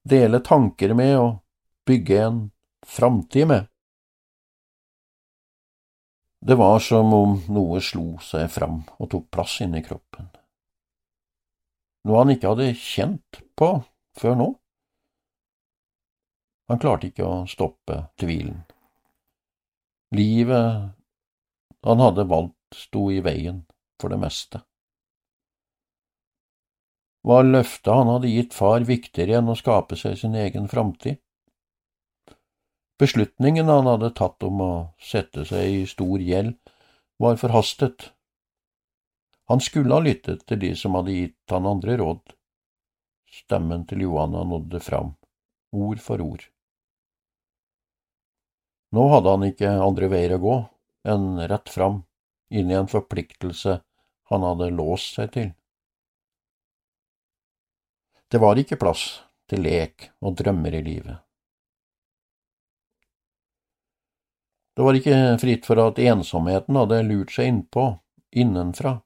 dele 0.07 0.39
tanker 0.45 0.93
med 0.97 1.15
og 1.17 1.31
bygge 1.87 2.21
en 2.27 2.39
framtid 2.85 3.47
med. 3.49 3.67
Det 6.47 6.55
var 6.55 6.79
som 6.79 7.13
om 7.13 7.39
noe 7.49 7.81
slo 7.81 8.19
seg 8.23 8.45
fram 8.53 8.83
og 8.99 9.09
tok 9.11 9.25
plass 9.33 9.57
inni 9.65 9.81
kroppen. 9.83 10.29
Noe 12.07 12.21
han 12.21 12.31
ikke 12.31 12.53
hadde 12.53 12.69
kjent 12.77 13.41
på 13.57 13.71
før 14.19 14.37
nå. 14.39 14.47
Han 16.71 16.79
klarte 16.83 17.09
ikke 17.09 17.25
å 17.25 17.41
stoppe 17.49 18.03
tvilen. 18.19 18.61
Livet 20.15 20.96
han 21.83 21.99
hadde 21.99 22.25
valgt, 22.27 22.55
sto 22.75 23.11
i 23.11 23.21
veien 23.23 23.61
for 24.01 24.11
det 24.13 24.19
meste. 24.21 24.61
Var 27.27 27.43
løftet 27.43 27.93
han 27.93 28.09
hadde 28.11 28.31
gitt 28.31 28.53
far 28.55 28.85
viktigere 28.87 29.39
enn 29.39 29.51
å 29.51 29.57
skape 29.57 29.97
seg 29.99 30.17
sin 30.19 30.35
egen 30.35 30.67
framtid? 30.71 31.19
Beslutningen 32.97 33.69
han 33.69 33.85
hadde 33.85 34.13
tatt 34.17 34.43
om 34.47 34.61
å 34.63 34.71
sette 34.97 35.45
seg 35.45 35.81
i 35.81 35.81
stor 35.89 36.23
gjeld, 36.23 36.55
var 37.21 37.37
forhastet. 37.37 38.11
Han 39.51 39.61
skulle 39.61 39.93
ha 39.93 40.01
lyttet 40.03 40.45
til 40.47 40.59
de 40.61 40.73
som 40.75 40.97
hadde 40.97 41.13
gitt 41.13 41.53
han 41.53 41.67
andre 41.69 41.97
råd. 42.01 42.23
Stemmen 43.43 43.85
til 43.87 44.05
Johanna 44.07 44.43
nådde 44.47 44.81
fram, 44.81 45.13
ord 45.75 46.01
for 46.01 46.23
ord. 46.23 46.47
Nå 48.95 49.03
hadde 49.11 49.35
han 49.35 49.45
ikke 49.49 49.77
andre 49.83 50.09
veier 50.11 50.37
å 50.37 50.41
gå 50.41 50.57
enn 51.07 51.39
rett 51.49 51.69
fram, 51.69 52.01
inn 52.49 52.71
i 52.71 52.77
en 52.77 52.89
forpliktelse 52.91 53.79
han 54.31 54.43
hadde 54.43 54.73
låst 54.75 55.15
seg 55.17 55.31
til. 55.35 55.53
Det 58.27 58.41
var 58.43 58.59
ikke 58.59 58.79
plass 58.79 59.05
til 59.47 59.63
lek 59.63 60.09
og 60.19 60.35
drømmer 60.41 60.75
i 60.75 60.83
livet. 60.83 61.23
Det 64.75 64.85
var 64.85 64.97
ikke 64.99 65.19
fritt 65.41 65.65
for 65.65 65.79
at 65.81 65.99
ensomheten 66.03 66.77
hadde 66.77 66.99
lurt 67.07 67.31
seg 67.33 67.49
innpå, 67.49 67.85
innenfra. 68.37 68.99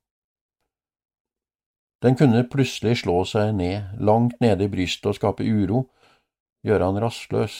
Den 2.01 2.17
kunne 2.17 2.41
plutselig 2.49 3.03
slå 3.03 3.21
seg 3.29 3.53
ned, 3.55 3.93
langt 4.01 4.41
nede 4.41 4.65
i 4.65 4.71
brystet 4.73 5.13
og 5.13 5.19
skape 5.19 5.45
uro, 5.45 5.85
gjøre 6.65 6.89
han 6.89 6.99
rastløs. 7.03 7.57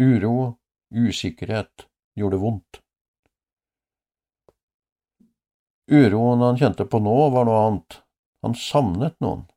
Uro 0.00 0.56
usikkerhet 0.90 1.86
gjorde 2.16 2.40
vondt. 2.40 2.80
Uroen 5.90 6.44
han 6.44 6.58
kjente 6.58 6.86
på 6.86 7.00
nå, 7.02 7.16
var 7.34 7.48
noe 7.48 7.64
annet. 7.66 8.02
Han 8.46 8.54
savnet 8.56 9.16
noen 9.20 9.48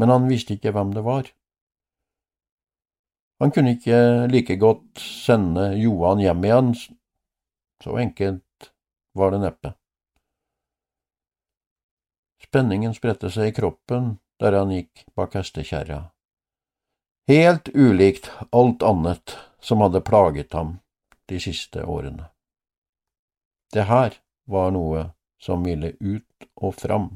men 0.00 0.08
han 0.08 0.28
visste 0.30 0.56
ikke 0.56 0.72
hvem 0.72 0.94
det 0.96 1.02
var. 1.04 1.26
Han 3.40 3.52
kunne 3.52 3.74
ikke 3.76 4.28
like 4.32 4.56
godt 4.60 5.00
sende 5.00 5.70
Johan 5.80 6.22
hjem 6.24 6.46
igjen, 6.48 6.70
så 7.84 7.98
enkelt 8.00 8.70
var 9.16 9.34
det 9.34 9.42
neppe. 9.42 9.74
Spenningen 12.40 12.96
spredte 12.96 13.28
seg 13.32 13.50
i 13.50 13.54
kroppen 13.56 14.14
der 14.40 14.56
han 14.56 14.72
gikk 14.72 15.04
bak 15.16 15.36
hestekjerra. 15.36 16.00
Helt 17.28 17.68
ulikt 17.76 18.30
alt 18.56 18.82
annet 18.82 19.36
som 19.60 19.84
hadde 19.84 20.00
plaget 20.04 20.56
ham 20.56 20.78
de 21.28 21.38
siste 21.44 21.84
årene. 21.84 22.30
Det 23.70 23.84
her 23.86 24.16
var 24.48 24.72
noe 24.72 25.10
som 25.40 25.64
ville 25.64 25.94
ut 26.00 26.48
og 26.56 26.76
fram. 26.76 27.10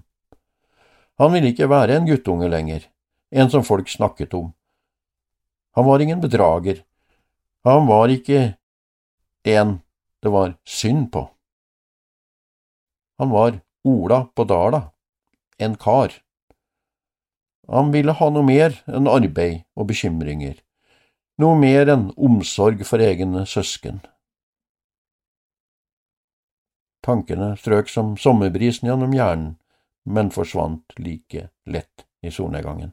Han 1.20 1.32
ville 1.32 1.52
ikke 1.52 1.70
være 1.70 1.98
en 1.98 2.08
guttunge 2.08 2.48
lenger, 2.50 2.88
en 3.30 3.50
som 3.50 3.64
folk 3.64 3.88
snakket 3.88 4.34
om. 4.34 4.50
Han 5.74 5.86
var 5.86 6.02
ingen 6.02 6.20
bedrager. 6.20 6.82
Han 7.64 7.86
var 7.86 8.08
ikke 8.08 8.54
en 9.44 9.80
det 10.24 10.30
var 10.32 10.54
synd 10.64 11.10
på. 11.12 11.28
Han 13.18 13.30
var 13.30 13.60
Ola 13.84 14.24
på 14.34 14.44
Dala, 14.44 14.80
en 15.58 15.74
kar. 15.76 16.14
Han 17.68 17.92
ville 17.92 18.14
ha 18.16 18.28
noe 18.32 18.46
mer 18.46 18.78
enn 18.88 19.10
arbeid 19.10 19.66
og 19.76 19.90
bekymringer, 19.90 20.56
noe 21.40 21.58
mer 21.60 21.92
enn 21.92 22.06
omsorg 22.16 22.80
for 22.88 23.04
egne 23.04 23.44
søsken. 23.44 24.00
Tankene 27.04 27.52
strøk 27.60 27.90
som 27.92 28.14
sommerbrisen 28.16 28.88
gjennom 28.88 29.12
hjernen 29.12 29.52
men 30.04 30.30
forsvant 30.30 30.92
like 31.00 31.48
lett 31.64 32.06
i 32.20 32.30
solnedgangen. 32.30 32.92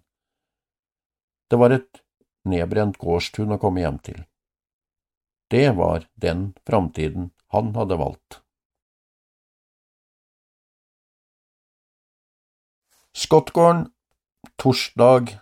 Det 1.47 1.59
var 1.59 1.75
et 1.75 2.03
nedbrent 2.47 2.97
gårdstun 2.99 3.51
å 3.51 3.59
komme 3.59 3.83
hjem 3.83 3.99
til. 4.03 4.21
Det 5.51 5.71
var 5.75 6.07
den 6.15 6.53
framtiden 6.67 7.31
han 7.51 7.73
hadde 7.75 7.99
valgt. 7.99 8.39
Skottgården, 13.11 13.89
torsdag 14.55 15.35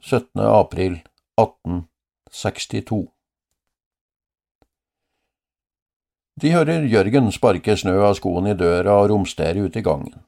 17. 0.00 0.38
april 0.38 1.00
1862 1.42 3.02
De 6.40 6.54
hører 6.54 6.86
Jørgen 6.88 7.28
sparke 7.34 7.74
snø 7.76 7.98
av 8.00 8.14
skoene 8.16 8.54
i 8.54 8.56
døra 8.56 8.94
og 9.02 9.10
romstere 9.12 9.60
ute 9.60 9.82
i 9.82 9.84
gangen. 9.84 10.22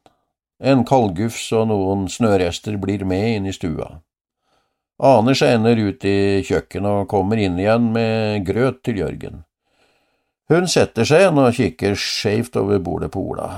En 0.60 0.84
kaldgufs 0.84 1.46
og 1.56 1.70
noen 1.70 2.04
snørester 2.12 2.76
blir 2.80 3.06
med 3.08 3.38
inn 3.38 3.48
i 3.48 3.54
stua. 3.56 3.88
Ane 5.02 5.32
skjener 5.34 5.80
ut 5.80 6.04
i 6.04 6.42
kjøkkenet 6.44 7.00
og 7.00 7.08
kommer 7.10 7.40
inn 7.40 7.56
igjen 7.58 7.88
med 7.94 8.44
grøt 8.46 8.82
til 8.84 9.00
Jørgen. 9.00 9.40
Hun 10.52 10.68
setter 10.68 11.08
seg 11.08 11.24
igjen 11.24 11.40
og 11.40 11.56
kikker 11.56 11.96
skeivt 11.96 12.60
over 12.60 12.84
bordet 12.84 13.08
på 13.14 13.24
Ola. 13.32 13.48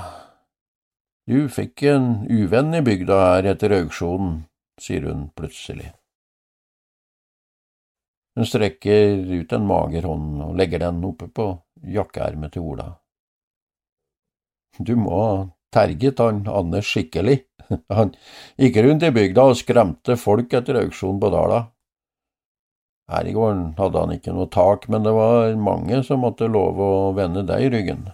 Du 1.26 1.48
fikk 1.50 1.82
en 1.90 2.08
uvenn 2.30 2.70
i 2.78 2.84
bygda 2.86 3.18
her 3.24 3.50
etter 3.50 3.74
auksjonen, 3.80 4.44
sier 4.78 5.10
hun 5.10 5.26
plutselig. 5.34 5.90
Hun 8.38 8.46
strekker 8.46 9.26
ut 9.42 9.52
en 9.52 9.66
mager 9.66 10.06
hånd 10.06 10.42
og 10.44 10.58
legger 10.58 10.86
den 10.86 11.02
oppe 11.06 11.26
på 11.34 11.50
jakkeermet 11.90 12.54
til 12.54 12.64
Ola. 12.72 12.88
Du 14.78 14.96
må 14.98 15.20
terget 15.74 16.18
han 16.22 16.44
Anders 16.48 16.88
skikkelig. 16.90 17.42
Han 17.96 18.10
gikk 18.60 18.76
rundt 18.84 19.06
i 19.06 19.12
bygda 19.14 19.46
og 19.50 19.56
skremte 19.56 20.18
folk 20.20 20.52
etter 20.52 20.76
auksjonen 20.82 21.20
på 21.22 21.30
Dala. 21.32 21.60
Her 23.08 23.28
i 23.28 23.32
gården 23.36 23.70
hadde 23.78 24.00
han 24.00 24.12
ikke 24.14 24.32
noe 24.32 24.48
tak, 24.52 24.86
men 24.92 25.04
det 25.04 25.12
var 25.12 25.54
mange 25.60 26.02
som 26.04 26.22
måtte 26.24 26.48
love 26.48 26.84
å 26.84 27.10
vende 27.16 27.42
deg 27.48 27.66
i 27.66 27.70
ryggen. 27.72 28.06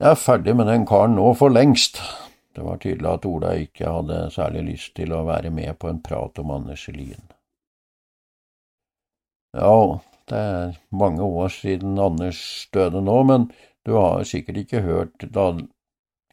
Jeg 0.00 0.10
er 0.10 0.20
ferdig 0.20 0.56
med 0.56 0.68
den 0.68 0.86
karen 0.88 1.16
nå 1.16 1.30
for 1.38 1.52
lengst. 1.52 2.00
Det 2.56 2.64
var 2.64 2.80
tydelig 2.82 3.10
at 3.10 3.28
Ola 3.28 3.52
ikke 3.58 3.92
hadde 3.98 4.18
særlig 4.34 4.64
lyst 4.70 4.94
til 4.96 5.12
å 5.12 5.24
være 5.28 5.52
med 5.54 5.76
på 5.80 5.90
en 5.90 6.00
prat 6.04 6.40
om 6.40 6.52
Anders 6.54 6.86
Lien. 6.92 7.24
Ja, 9.54 10.00
det 10.30 10.40
er 10.40 10.76
mange 10.90 11.22
år 11.24 11.52
siden 11.52 11.98
Anders 12.00 12.40
døde 12.72 13.02
nå, 13.04 13.16
men 13.28 13.50
du 13.84 13.96
har 13.98 14.24
sikkert 14.28 14.62
ikke 14.64 14.84
hørt 14.84 15.26
da 15.34 15.50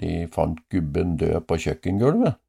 de 0.02 0.14
fant 0.34 0.62
gubben 0.72 1.18
død 1.20 1.44
på 1.48 1.60
kjøkkengulvet? 1.66 2.40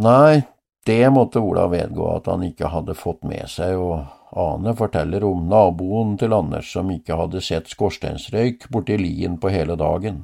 Nei, 0.00 0.42
det 0.86 1.02
måtte 1.12 1.42
Ola 1.42 1.66
vedgå 1.68 2.06
at 2.14 2.30
han 2.30 2.44
ikke 2.46 2.70
hadde 2.72 2.94
fått 2.96 3.24
med 3.26 3.50
seg, 3.50 3.76
og 3.76 4.06
Ane 4.38 4.76
forteller 4.78 5.24
om 5.26 5.48
naboen 5.50 6.14
til 6.18 6.32
Anders 6.36 6.70
som 6.72 6.90
ikke 6.94 7.18
hadde 7.18 7.42
sett 7.42 7.70
skorsteinsrøyk 7.72 8.68
borti 8.70 8.96
lien 9.00 9.36
på 9.42 9.50
hele 9.50 9.74
dagen. 9.76 10.22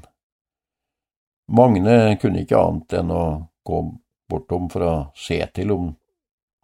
Magne 1.50 2.16
kunne 2.22 2.42
ikke 2.42 2.58
annet 2.58 2.94
enn 3.00 3.10
å 3.14 3.24
gå 3.66 3.82
bortom 4.30 4.70
for 4.70 4.86
å 4.86 4.94
se 5.18 5.40
til 5.54 5.74
om 5.74 5.90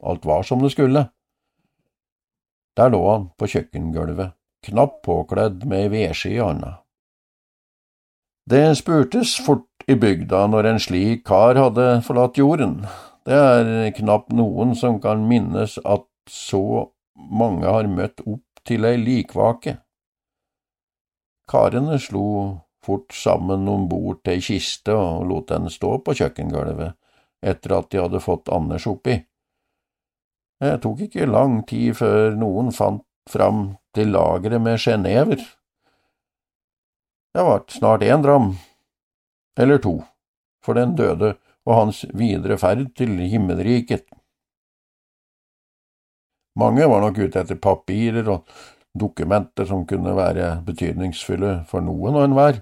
alt 0.03 0.25
var 0.27 0.47
som 0.47 0.63
det 0.63 0.73
skulle. 0.75 1.05
Der 2.77 2.93
lå 2.93 3.03
han 3.11 3.27
på 3.37 3.49
kjøkkengulvet, 3.53 4.33
knapt 4.65 5.03
påkledd 5.05 5.67
med 5.69 5.87
ei 5.87 5.91
vedski 5.93 6.37
i 6.37 6.41
hånda. 6.41 6.79
Det 8.49 8.65
spurtes 8.79 9.37
fort 9.45 9.85
i 9.87 9.95
bygda 9.99 10.47
når 10.51 10.71
en 10.71 10.81
slik 10.83 11.27
kar 11.29 11.59
hadde 11.59 12.01
forlatt 12.07 12.41
jorden. 12.41 12.81
Det 13.27 13.39
er 13.39 13.93
knapt 13.95 14.33
noen 14.35 14.75
som 14.79 14.99
kan 15.03 15.29
minnes 15.29 15.77
at 15.85 16.09
så 16.31 16.91
mange 17.15 17.69
har 17.69 17.91
møtt 17.91 18.25
opp 18.27 18.65
til 18.67 18.87
ei 18.89 18.97
likvake. 18.99 19.77
Karene 21.51 21.99
slo 22.01 22.27
fort 22.83 23.15
sammen 23.15 23.69
om 23.71 23.87
bord 23.91 24.23
til 24.25 24.39
ei 24.39 24.43
kiste 24.43 24.95
og 24.97 25.27
lot 25.31 25.51
den 25.53 25.71
stå 25.71 25.99
på 26.03 26.17
kjøkkengulvet 26.19 26.97
etter 27.43 27.77
at 27.79 27.91
de 27.91 28.01
hadde 28.03 28.23
fått 28.23 28.51
Anders 28.55 28.87
oppi. 28.91 29.19
Det 30.63 30.77
tok 30.85 31.01
ikke 31.09 31.27
lang 31.27 31.65
tid 31.67 31.97
før 31.99 32.37
noen 32.39 32.69
fant 32.71 33.03
fram 33.31 33.73
til 33.97 34.13
lageret 34.15 34.63
med 34.63 34.79
sjenever. 34.79 35.43
Det 37.35 37.47
vart 37.49 37.75
snart 37.75 38.05
én 38.07 38.23
dram, 38.23 38.53
eller 39.59 39.83
to, 39.83 39.97
for 40.63 40.79
den 40.79 40.95
døde 40.95 41.35
og 41.67 41.75
hans 41.75 42.05
videre 42.15 42.61
ferd 42.63 42.93
til 42.95 43.19
himmelriket. 43.33 44.07
Mange 46.55 46.87
var 46.87 47.01
nok 47.01 47.19
ute 47.19 47.43
etter 47.43 47.59
papirer 47.59 48.29
og 48.31 48.47
dokumenter 48.95 49.67
som 49.67 49.87
kunne 49.89 50.15
være 50.15 50.59
betydningsfulle 50.67 51.63
for 51.67 51.83
noen 51.83 52.19
og 52.19 52.27
enhver. 52.29 52.61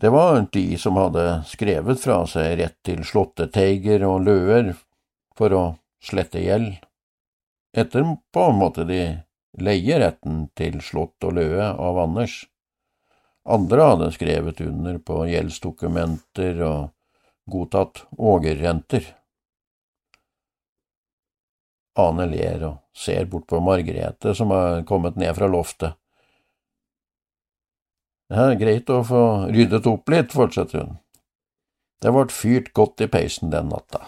Det 0.00 0.10
var 0.10 0.40
de 0.50 0.68
som 0.80 0.96
hadde 0.98 1.42
skrevet 1.46 2.00
fra 2.02 2.24
seg 2.26 2.56
rett 2.58 2.80
til 2.82 3.04
slåtteteiger 3.06 4.02
og 4.08 4.24
løer 4.26 4.72
for 5.38 5.54
å 5.56 5.64
slette 6.02 6.42
gjeld. 6.42 6.74
Etter 7.76 8.04
på 8.32 8.46
en 8.48 8.58
måte 8.60 8.84
de 8.88 9.02
leie 9.60 9.98
retten 10.00 10.46
til 10.58 10.80
slott 10.84 11.24
og 11.24 11.36
løe 11.38 11.70
av 11.72 12.00
Anders. 12.02 12.42
Andre 13.42 13.88
hadde 13.88 14.12
skrevet 14.14 14.60
under 14.62 14.98
på 15.02 15.24
gjeldsdokumenter 15.30 16.60
og 16.66 16.92
godtatt 17.50 18.04
ågerrenter. 18.18 19.08
Ane 21.98 22.28
ler 22.30 22.62
og 22.68 22.78
ser 22.96 23.26
bort 23.28 23.48
på 23.50 23.60
Margrethe 23.60 24.32
som 24.36 24.52
har 24.54 24.84
kommet 24.88 25.18
ned 25.20 25.34
fra 25.36 25.48
loftet. 25.50 25.98
Det 28.32 28.40
er 28.40 28.56
greit 28.56 28.88
å 28.88 29.02
få 29.04 29.22
ryddet 29.52 29.86
opp 29.90 30.08
litt, 30.08 30.32
fortsetter 30.32 30.80
hun. 30.80 30.94
Det 32.00 32.12
ble 32.14 32.24
fyrt 32.32 32.70
godt 32.72 33.02
i 33.04 33.10
peisen 33.12 33.52
den 33.52 33.68
natta. 33.68 34.06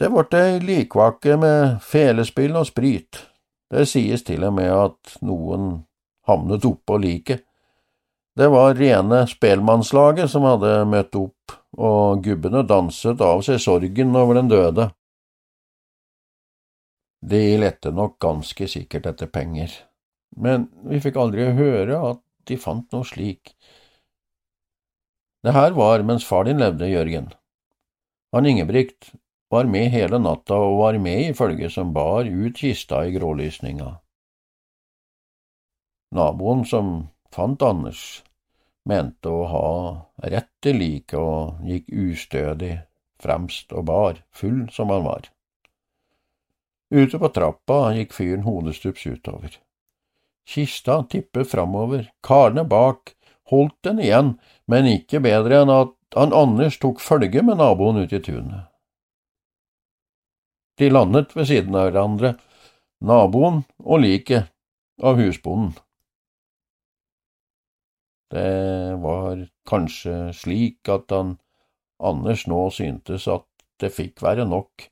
Det 0.00 0.08
ble 0.08 0.38
ei 0.38 0.60
likvake 0.64 1.34
med 1.36 1.82
felespill 1.84 2.54
og 2.56 2.70
sprit. 2.70 3.18
Det 3.68 3.82
sies 3.84 4.22
til 4.24 4.46
og 4.48 4.54
med 4.56 4.70
at 4.72 5.18
noen 5.20 5.66
havnet 6.24 6.64
oppå 6.64 6.96
liket. 7.02 7.42
Det 8.32 8.48
var 8.48 8.78
rene 8.78 9.26
spelmannslaget 9.28 10.32
som 10.32 10.46
hadde 10.48 10.72
møtt 10.88 11.18
opp, 11.20 11.52
og 11.76 12.24
gubbene 12.24 12.62
danset 12.64 13.20
av 13.20 13.44
seg 13.44 13.60
sorgen 13.60 14.16
over 14.16 14.40
den 14.40 14.48
døde. 14.48 14.88
De 17.20 17.42
lette 17.60 17.92
nok 17.92 18.16
ganske 18.24 18.70
sikkert 18.72 19.10
etter 19.12 19.28
penger, 19.28 19.74
men 20.32 20.70
vi 20.88 21.02
fikk 21.04 21.20
aldri 21.20 21.50
høre 21.60 22.00
at 22.14 22.24
de 22.48 22.56
fant 22.56 22.88
noe 22.96 23.04
slik. 23.04 23.52
Det 25.44 25.52
her 25.52 25.76
var 25.76 26.08
mens 26.08 26.24
far 26.24 26.48
din 26.48 26.64
levde, 26.64 26.88
Jørgen. 26.88 27.34
Han 28.32 28.48
Ingebrigt 28.48 29.12
var 29.50 29.64
med 29.66 29.90
hele 29.90 30.18
natta 30.22 30.54
og 30.54 30.78
var 30.78 30.98
med 31.02 31.30
i 31.30 31.34
følget 31.34 31.74
som 31.74 31.92
bar 31.92 32.28
ut 32.28 32.56
kista 32.56 33.02
i 33.06 33.14
grålysninga. 33.16 33.96
Naboen 36.14 36.62
som 36.66 37.08
fant 37.34 37.62
Anders, 37.62 38.22
mente 38.86 39.30
å 39.30 39.42
ha 39.50 39.66
rett 40.30 40.50
til 40.62 40.78
liket 40.78 41.18
og 41.18 41.66
gikk 41.66 41.90
ustødig 41.90 42.76
fremst 43.20 43.74
og 43.74 43.84
bar, 43.90 44.22
full 44.30 44.64
som 44.72 44.94
han 44.94 45.04
var. 45.06 45.28
Ute 46.90 47.18
på 47.22 47.30
trappa 47.34 47.82
gikk 47.94 48.14
fyren 48.14 48.46
hodestups 48.46 49.06
utover. 49.06 49.58
Kista 50.46 51.02
tippet 51.10 51.50
framover, 51.50 52.08
karene 52.26 52.64
bak 52.66 53.14
holdt 53.50 53.78
den 53.86 54.00
igjen, 54.02 54.34
men 54.66 54.90
ikke 54.90 55.22
bedre 55.22 55.62
enn 55.62 55.74
at 55.74 55.94
han 56.16 56.34
Anders 56.34 56.78
tok 56.82 57.02
følge 57.02 57.42
med 57.46 57.58
naboen 57.58 58.02
ut 58.02 58.14
i 58.14 58.22
tunet. 58.22 58.69
De 60.80 60.88
landet 60.88 61.34
ved 61.36 61.44
siden 61.50 61.74
av 61.76 61.90
hverandre, 61.90 62.34
naboen 63.04 63.58
og 63.84 64.00
liket 64.00 64.48
av 65.04 65.18
husbonden. 65.20 65.74
Det 68.32 68.96
var 69.02 69.42
kanskje 69.68 70.30
slik 70.36 70.88
at 70.88 71.12
han 71.12 71.36
Anders 72.00 72.46
nå 72.48 72.62
syntes 72.72 73.26
at 73.28 73.44
det 73.82 73.90
fikk 73.92 74.22
være 74.24 74.46
nok, 74.48 74.86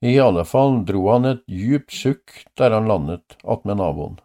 i 0.00 0.14
alle 0.22 0.46
fall 0.48 0.78
dro 0.88 1.02
han 1.10 1.28
et 1.28 1.42
djupt 1.50 1.92
sukk 1.92 2.44
der 2.56 2.72
han 2.72 2.88
landet 2.88 3.36
attmed 3.44 3.82
naboen. 3.82 4.16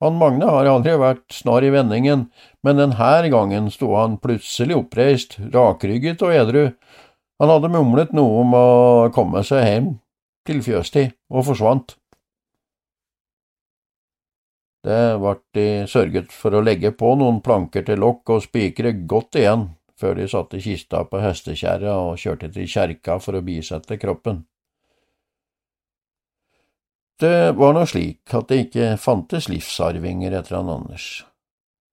Han 0.00 0.14
Magne 0.16 0.46
har 0.46 0.68
aldri 0.70 0.94
vært 0.96 1.26
snar 1.34 1.66
i 1.66 1.72
vendingen, 1.74 2.28
men 2.62 2.78
denne 2.78 3.30
gangen 3.34 3.66
sto 3.74 3.90
han 3.98 4.16
plutselig 4.22 4.78
oppreist, 4.78 5.36
rakrygget 5.52 6.22
og 6.22 6.36
edru, 6.38 6.64
han 7.38 7.52
hadde 7.52 7.70
mumlet 7.70 8.12
noe 8.16 8.42
om 8.42 8.54
å 8.58 8.66
komme 9.14 9.44
seg 9.46 9.64
hjem 9.64 9.88
til 10.48 10.62
fjøstid, 10.64 11.14
og 11.30 11.44
forsvant. 11.50 11.94
Det 14.88 15.18
vart 15.20 15.42
de 15.54 15.84
sørget 15.90 16.32
for 16.32 16.54
å 16.54 16.62
legge 16.64 16.92
på 16.96 17.10
noen 17.18 17.42
planker 17.44 17.84
til 17.84 18.00
lokk 18.00 18.30
og 18.32 18.44
spikre 18.46 18.94
godt 19.10 19.36
igjen, 19.40 19.66
før 19.98 20.14
de 20.18 20.28
satte 20.30 20.60
kista 20.62 21.02
på 21.10 21.20
hestekjerra 21.20 21.96
og 22.06 22.20
kjørte 22.22 22.52
til 22.54 22.70
kjerka 22.70 23.18
for 23.20 23.36
å 23.36 23.44
bisette 23.44 23.98
kroppen. 24.00 24.44
Det 27.18 27.50
var 27.58 27.74
nå 27.74 27.82
slik 27.90 28.34
at 28.38 28.46
det 28.50 28.60
ikke 28.68 28.92
fantes 29.02 29.48
livsarvinger 29.50 30.36
etter 30.38 30.60
han 30.60 30.70
Anders. 30.70 31.26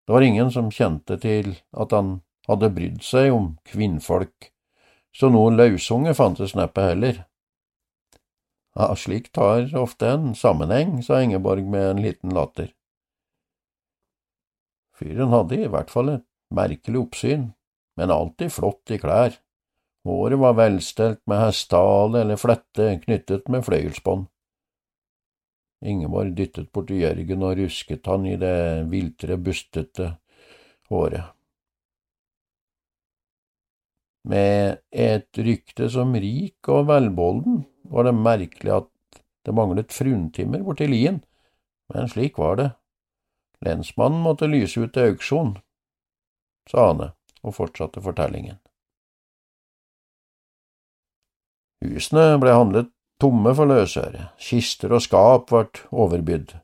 Det 0.05 0.13
var 0.13 0.21
ingen 0.21 0.51
som 0.53 0.69
kjente 0.69 1.17
til 1.17 1.55
at 1.73 1.95
han 1.97 2.19
hadde 2.45 2.69
brydd 2.75 3.01
seg 3.01 3.33
om 3.33 3.55
kvinnfolk 3.65 4.51
så 5.15 5.31
noen 5.31 5.55
lausunge 5.59 6.13
fantes 6.17 6.55
neppe 6.57 6.83
heller. 6.83 7.23
Ja, 8.75 8.89
slikt 8.99 9.39
har 9.39 9.69
ofte 9.79 10.09
en 10.11 10.33
sammenheng, 10.35 10.99
sa 11.03 11.21
Ingeborg 11.23 11.63
med 11.71 11.89
en 11.93 12.01
liten 12.03 12.33
latter. 12.35 12.73
Fyren 14.95 15.31
hadde 15.31 15.59
i 15.61 15.69
hvert 15.71 15.91
fall 15.91 16.11
et 16.11 16.25
merkelig 16.55 16.99
oppsyn, 17.05 17.49
men 17.95 18.11
alltid 18.11 18.51
flott 18.51 18.91
i 18.91 18.99
klær. 18.99 19.37
Håret 20.05 20.39
var 20.39 20.57
velstelt 20.59 21.21
med 21.25 21.41
hestehale 21.41 22.21
eller 22.21 22.39
flette 22.39 22.91
knyttet 23.05 23.47
med 23.51 23.63
fløyelsbånd. 23.65 24.27
Ingeborg 25.85 26.35
dyttet 26.35 26.71
borti 26.73 26.99
Jørgen 27.01 27.43
og 27.45 27.55
rusket 27.59 28.07
han 28.09 28.27
i 28.27 28.35
det 28.41 28.85
viltre, 28.91 29.37
bustete 29.37 30.11
håret. 30.91 31.34
Med 34.25 34.81
et 34.89 35.37
rykte 35.37 35.87
som 35.93 36.15
rik 36.17 36.65
og 36.73 36.87
velbolden 36.89 37.61
var 37.93 38.07
det 38.07 38.15
merkelig 38.17 38.73
at 38.79 39.21
det 39.45 39.53
manglet 39.53 39.93
fruntimmer 39.93 40.63
borti 40.65 40.87
lien, 40.89 41.21
Men 41.93 42.09
slik 42.09 42.39
var 42.41 42.55
det. 42.57 42.71
Lensmannen 43.61 44.23
måtte 44.25 44.49
lyse 44.49 44.81
ut 44.81 44.93
til 44.95 45.11
auksjon, 45.11 45.51
sa 46.65 46.89
Ane 46.89 47.11
og 47.45 47.53
fortsatte 47.53 48.01
fortellingen. 48.01 48.57
Husene 51.85 52.39
ble 52.41 52.55
handlet 52.57 52.89
tomme 53.21 53.53
for 53.53 53.69
løsøre, 53.69 54.31
kister 54.41 54.95
og 54.97 55.03
skap 55.05 55.51
ble 55.51 55.83
overbydd. 55.93 56.55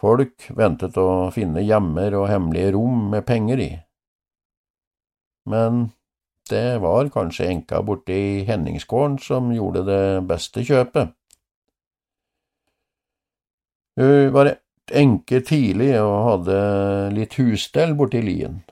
Folk 0.00 0.48
ventet 0.56 0.96
å 0.96 1.28
finne 1.34 1.62
hjemmer 1.64 2.16
og 2.18 2.30
hemmelige 2.32 2.72
rom 2.78 3.10
med 3.12 3.26
penger 3.28 3.60
i. 3.60 3.70
Men 5.52 5.90
det 6.50 6.78
var 6.82 7.08
kanskje 7.12 7.48
enka 7.48 7.82
borte 7.82 8.12
i 8.12 8.44
Henningsgården 8.48 9.18
som 9.22 9.52
gjorde 9.54 9.84
det 9.88 10.04
beste 10.28 10.64
kjøpet. 10.66 11.14
Hun 13.96 14.32
var 14.34 14.56
enke 14.92 15.40
tidlig 15.46 15.94
og 16.02 16.16
hadde 16.28 16.58
litt 17.14 17.38
husstell 17.38 17.94
i 17.94 18.22
lien. 18.22 18.62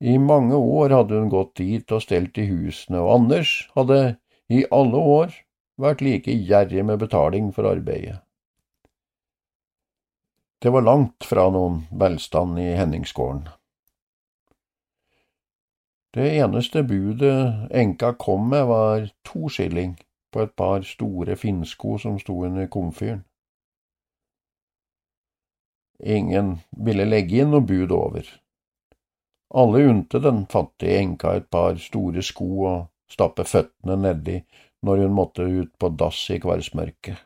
I 0.00 0.16
mange 0.18 0.56
år 0.56 0.90
hadde 0.96 1.18
hun 1.20 1.28
gått 1.28 1.56
dit 1.60 1.92
og 1.92 2.02
stelt 2.02 2.38
i 2.40 2.48
husene, 2.48 3.02
og 3.04 3.20
Anders 3.20 3.68
hadde 3.76 4.16
i 4.48 4.64
alle 4.72 4.96
år 4.96 5.36
vært 5.80 6.00
like 6.00 6.32
gjerrig 6.32 6.84
med 6.84 6.98
betaling 6.98 7.52
for 7.52 7.68
arbeidet. 7.68 8.18
Det 10.60 10.72
var 10.72 10.84
langt 10.84 11.24
fra 11.24 11.46
noen 11.52 11.84
velstand 11.92 12.58
i 12.60 12.72
Henningsgården. 12.76 13.46
Det 16.14 16.26
eneste 16.42 16.82
budet 16.82 17.70
enka 17.70 18.12
kom 18.18 18.48
med, 18.50 18.64
var 18.66 19.10
to 19.22 19.48
skilling 19.48 19.94
på 20.32 20.42
et 20.42 20.56
par 20.58 20.82
store 20.82 21.36
finnsko 21.38 21.98
som 22.02 22.18
sto 22.18 22.34
under 22.46 22.66
komfyren. 22.66 23.22
Ingen 26.00 26.56
ville 26.86 27.04
legge 27.04 27.42
inn 27.42 27.52
noe 27.54 27.62
bud 27.62 27.92
over. 27.94 28.26
Alle 29.54 29.84
unte 29.90 30.18
den 30.22 30.46
fattige 30.50 30.98
enka 30.98 31.34
et 31.36 31.50
par 31.50 31.78
store 31.78 32.22
sko 32.26 32.50
og 32.72 32.78
stappe 33.10 33.44
føttene 33.44 33.98
nedi 34.00 34.38
når 34.86 35.04
hun 35.04 35.14
måtte 35.14 35.44
ut 35.44 35.72
på 35.78 35.90
dass 36.00 36.22
i 36.30 36.38
kveldsmørket. 36.42 37.18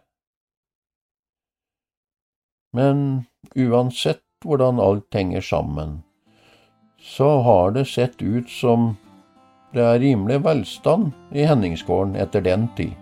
Men 2.75 3.29
uansett 3.55 4.25
hvordan 4.45 4.81
alt 4.83 5.15
henger 5.15 5.45
sammen, 5.45 6.03
så 7.05 7.41
har 7.43 7.71
det 7.71 7.85
sett 7.85 8.23
ut 8.23 8.51
som 8.51 8.95
det 9.75 9.83
er 9.83 9.99
rimelig 10.01 10.39
velstand 10.45 11.11
i 11.35 11.45
Henningsgården 11.45 12.15
etter 12.17 12.45
den 12.45 12.69
tid. 12.79 12.95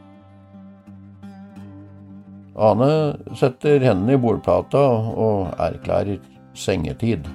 Ane 2.56 2.88
setter 3.38 3.80
hendene 3.80 4.16
i 4.16 4.20
bordplata 4.20 4.82
og 5.26 5.54
erklærer 5.62 6.18
sengetid. 6.58 7.28